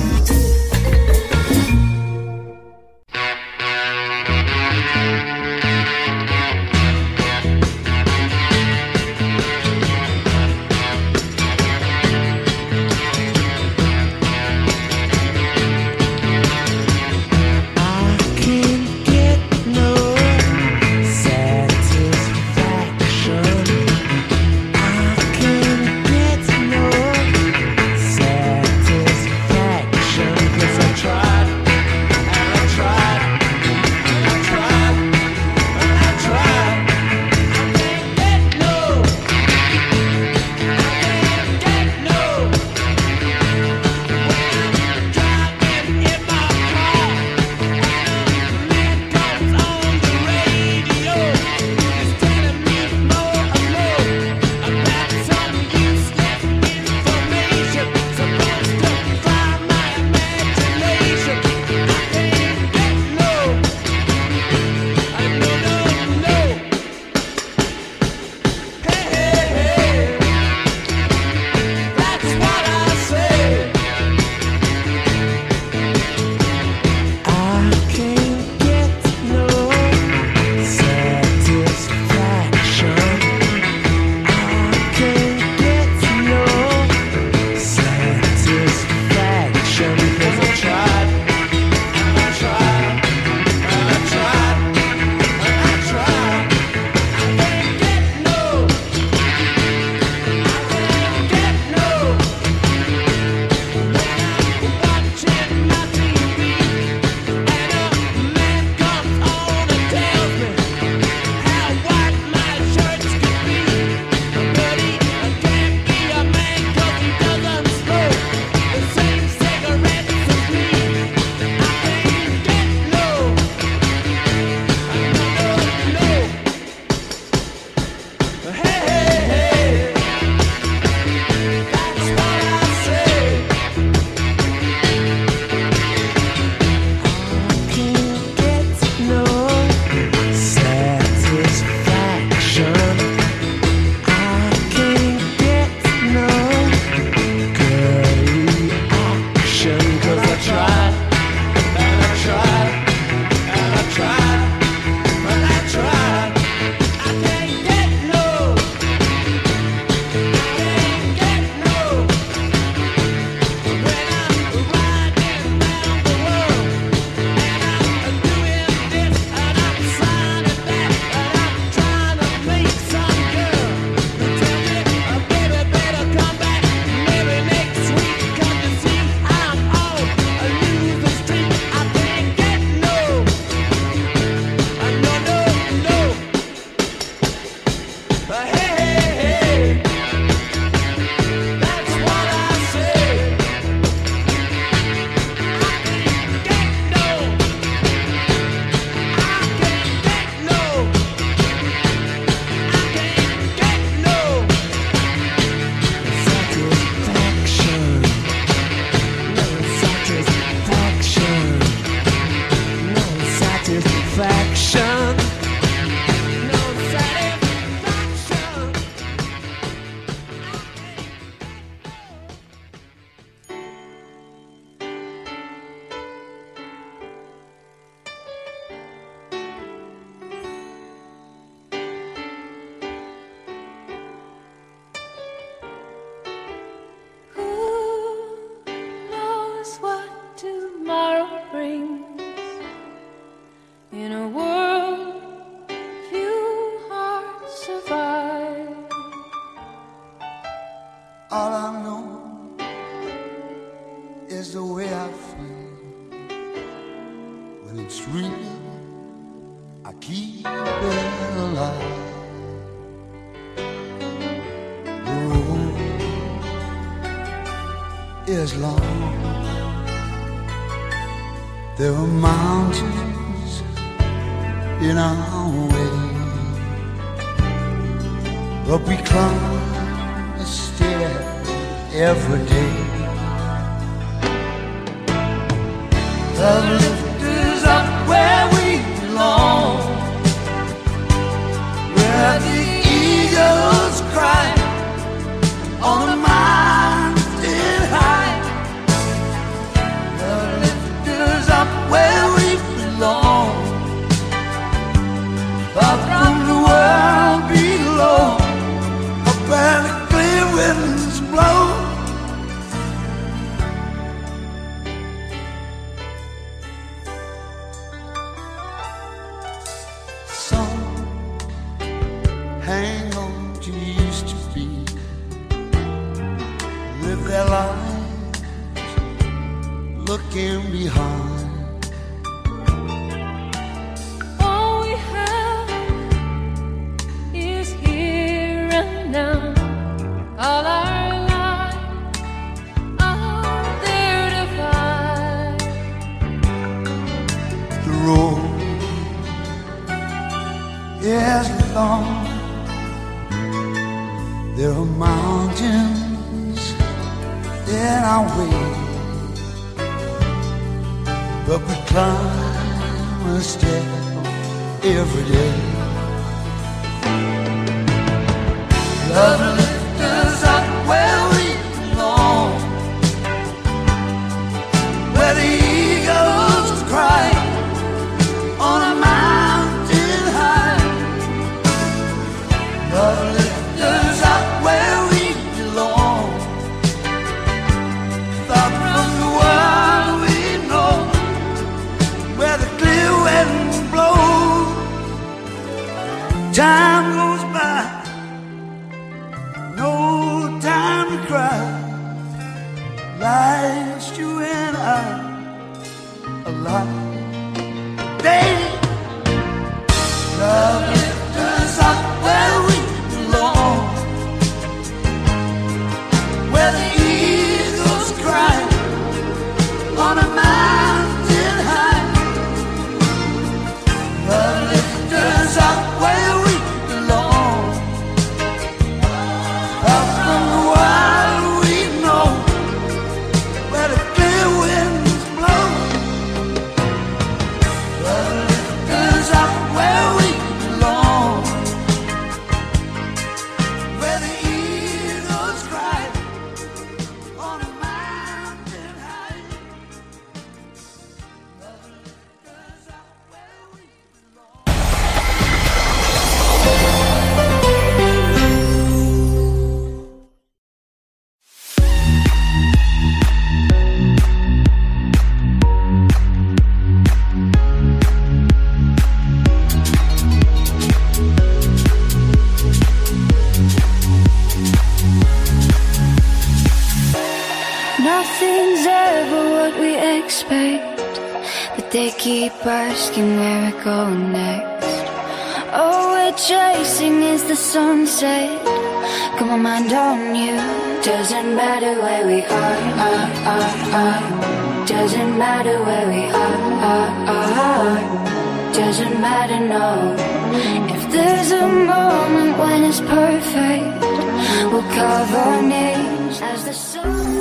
[503.89, 507.31] Perfect, we'll carve our names as the sun.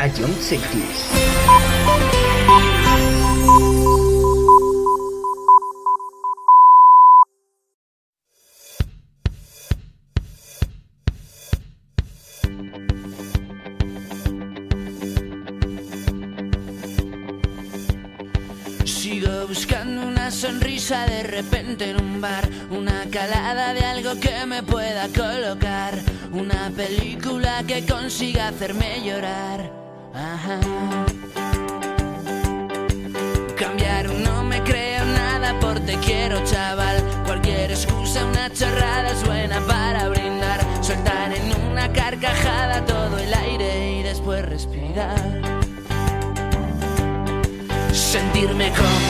[0.00, 0.34] A Young
[24.20, 25.94] que me pueda colocar,
[26.32, 29.70] una película que consiga hacerme llorar.
[30.14, 30.60] Ajá.
[33.56, 39.60] Cambiar no me creo nada por te quiero chaval, cualquier excusa, una chorrada es buena
[39.66, 45.40] para brindar, soltar en una carcajada todo el aire y después respirar.
[47.92, 49.03] Sentirme como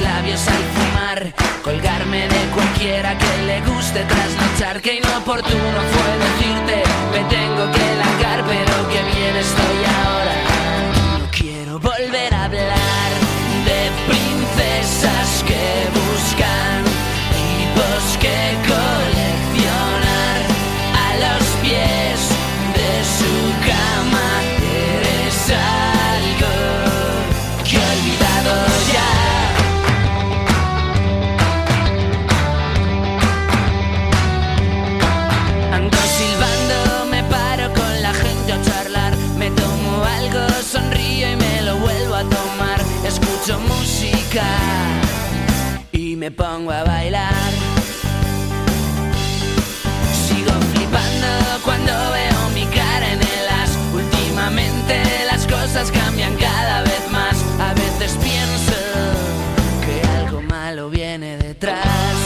[0.00, 7.24] labios al fumar Colgarme de cualquiera que le guste trasnochar Que inoportuno fue decirte Me
[7.28, 9.36] tengo que largar pero que bien
[46.26, 47.52] me pongo a bailar.
[50.26, 51.28] Sigo flipando
[51.64, 53.70] cuando veo mi cara en el as.
[53.94, 54.94] Últimamente
[55.30, 57.36] las cosas cambian cada vez más.
[57.60, 58.76] A veces pienso
[59.84, 62.16] que algo malo viene detrás.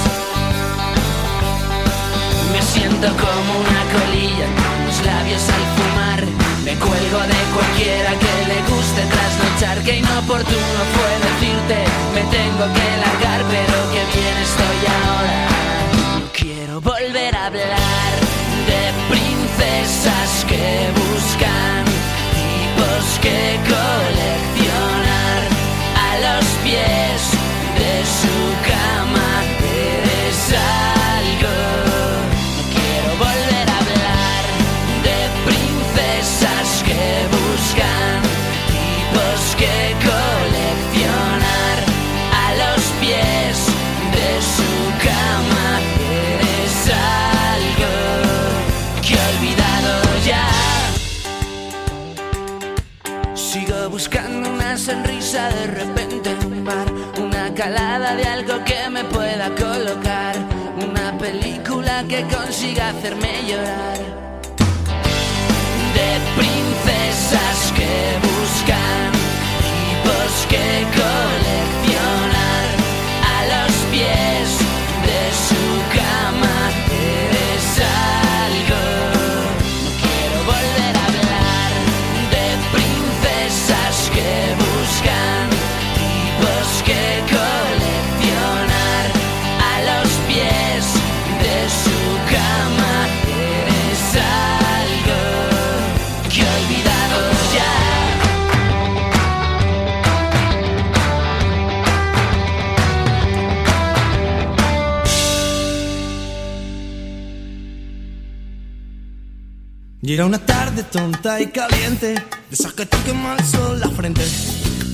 [2.53, 6.21] Me siento como una colilla con los labios al fumar.
[6.65, 9.79] Me cuelgo de cualquiera que le guste trasnochar.
[9.85, 11.79] Que inoportuno fue decirte,
[12.15, 13.10] me tengo que largar,
[14.15, 15.40] bien estoy ahora.
[62.11, 63.99] Que consiga hacerme llorar.
[65.95, 68.30] De princesas que
[110.03, 113.89] Y era una tarde tonta y caliente, de esas que te quema el sol la
[113.91, 114.23] frente.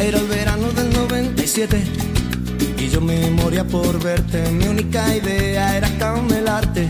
[0.01, 1.81] Era el verano del 97
[2.77, 4.51] y yo me moría por verte.
[4.51, 6.89] Mi única idea era camelarte,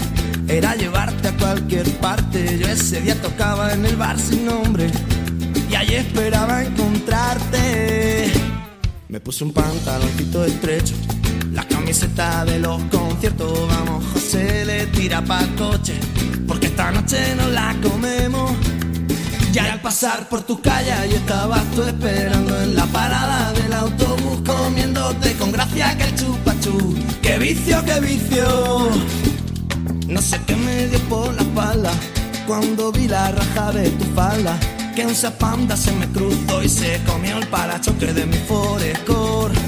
[0.48, 2.58] era llevarte a cualquier parte.
[2.58, 4.90] Yo ese día tocaba en el bar sin nombre
[5.70, 8.32] y allí esperaba encontrarte.
[9.08, 10.94] Me puse un pantaloncito estrecho,
[11.56, 13.66] la camiseta de los conciertos.
[13.68, 15.94] Vamos, José le tira pa' coche,
[16.46, 18.52] porque esta noche no la comemos.
[19.52, 24.42] Ya al pasar por tu calle y estabas tú esperando en la parada del autobús
[24.46, 26.94] comiéndote con gracia que el chupachú.
[27.22, 28.90] ¡Qué vicio, qué vicio!
[30.06, 31.92] No sé qué me dio por la espalda
[32.46, 34.58] cuando vi la raja de tu falda.
[34.94, 39.65] Que un zapanda se me cruzó y se comió el parachoque de mi forescore.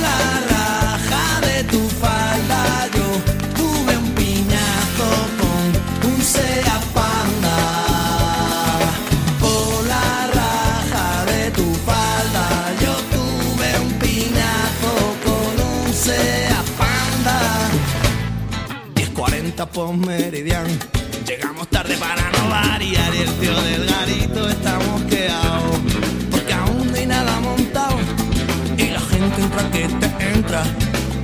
[0.00, 0.20] La
[0.54, 3.08] raja de tu falda yo
[3.56, 5.10] tuve un piñazo
[5.40, 7.58] con un Seat Panda.
[9.40, 10.10] Por la
[10.40, 12.46] raja de tu falda
[12.82, 14.94] yo tuve un piñazo
[15.24, 17.38] con un Seat Panda.
[18.94, 20.66] 10.40 por meridian.
[21.26, 25.87] Llegamos tarde para no variar y el tío del garito está mosqueado.
[29.28, 30.62] La gente entra que te entra.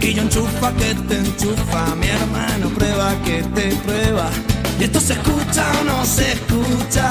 [0.00, 1.94] Y yo enchufa que te enchufa.
[1.94, 4.28] Mi hermano prueba que te prueba.
[4.78, 7.08] Y esto se escucha o no se escucha.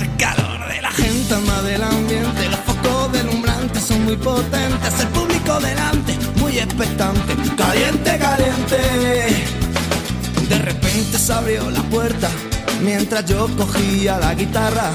[0.00, 2.48] El calor de la gente más del ambiente.
[2.48, 5.00] Los focos delumbrantes son muy potentes.
[5.00, 7.34] El público delante, muy expectante.
[7.56, 8.78] Caliente, caliente.
[10.48, 12.30] De repente se abrió la puerta
[12.82, 14.90] mientras yo cogía la guitarra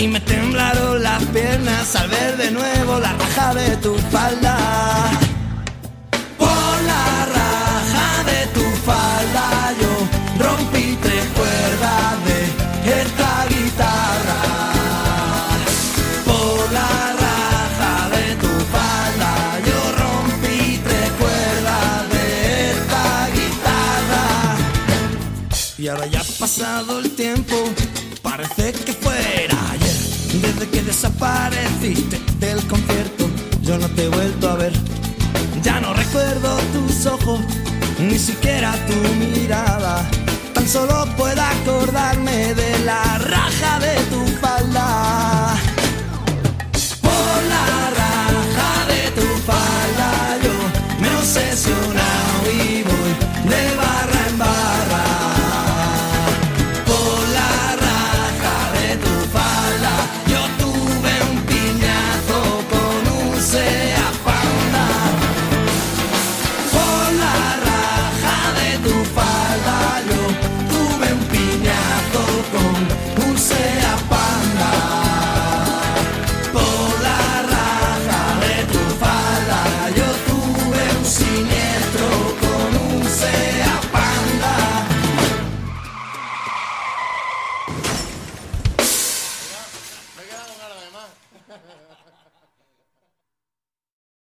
[0.00, 4.56] y me temblaron las piernas al ver de nuevo la raja de tu falda.
[6.38, 6.48] Por
[6.92, 9.46] la raja de tu falda
[9.80, 9.92] yo
[10.42, 12.38] rompí tres cuerdas de
[13.02, 14.40] esta guitarra.
[16.24, 16.92] Por la
[17.24, 19.32] raja de tu falda
[19.68, 23.04] yo rompí tres cuerdas de esta
[23.36, 24.26] guitarra.
[25.76, 27.09] Y ahora ya ha pasado el
[31.00, 33.30] desapareciste del concierto,
[33.62, 34.72] yo no te he vuelto a ver.
[35.62, 37.40] Ya no recuerdo tus ojos,
[37.98, 40.04] ni siquiera tu mirada.
[40.52, 43.96] Tan solo puedo acordarme de la raja de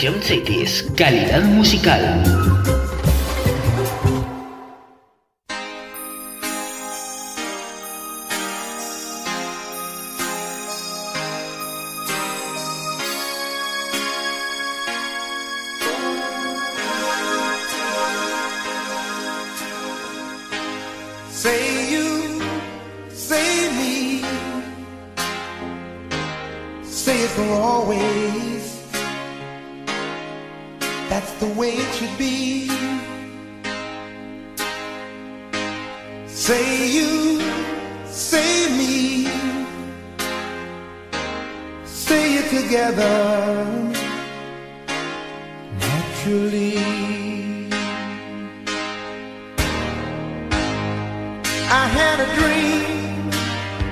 [0.00, 2.79] Jump Cities, calidad musical.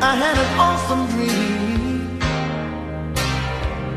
[0.01, 2.21] I had an awesome dream.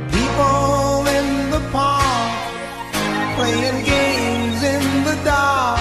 [0.10, 2.34] People in the park
[3.38, 5.80] playing games in the dark.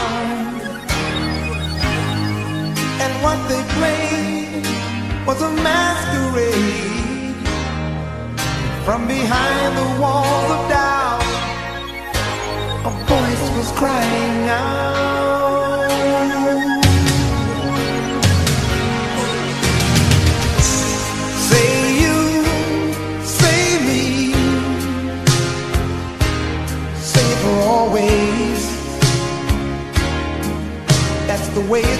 [3.01, 4.67] And what they played
[5.27, 7.35] was a masquerade.
[8.85, 11.25] From behind the walls of doubt,
[12.85, 15.40] a voice was crying out.
[31.71, 32.00] way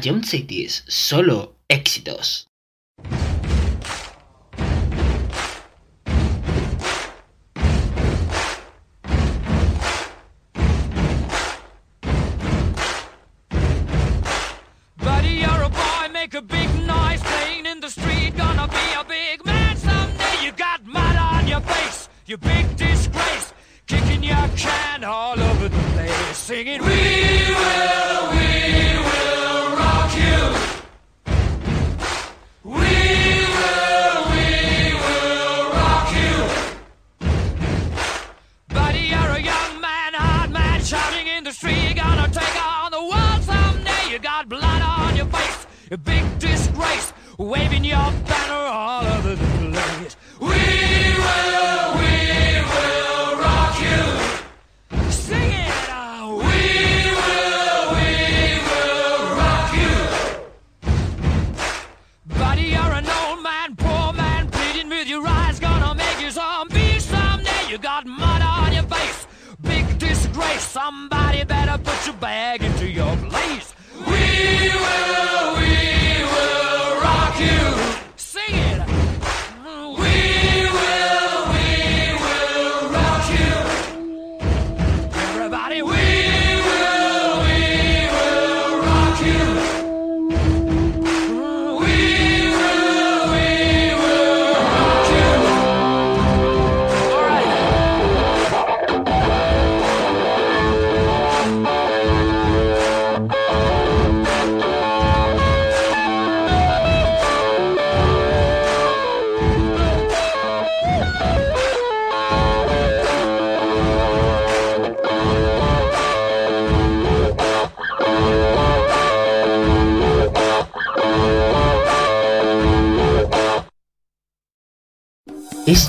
[0.00, 1.59] John Cities, solo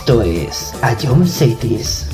[0.01, 2.10] Esto es John Cities.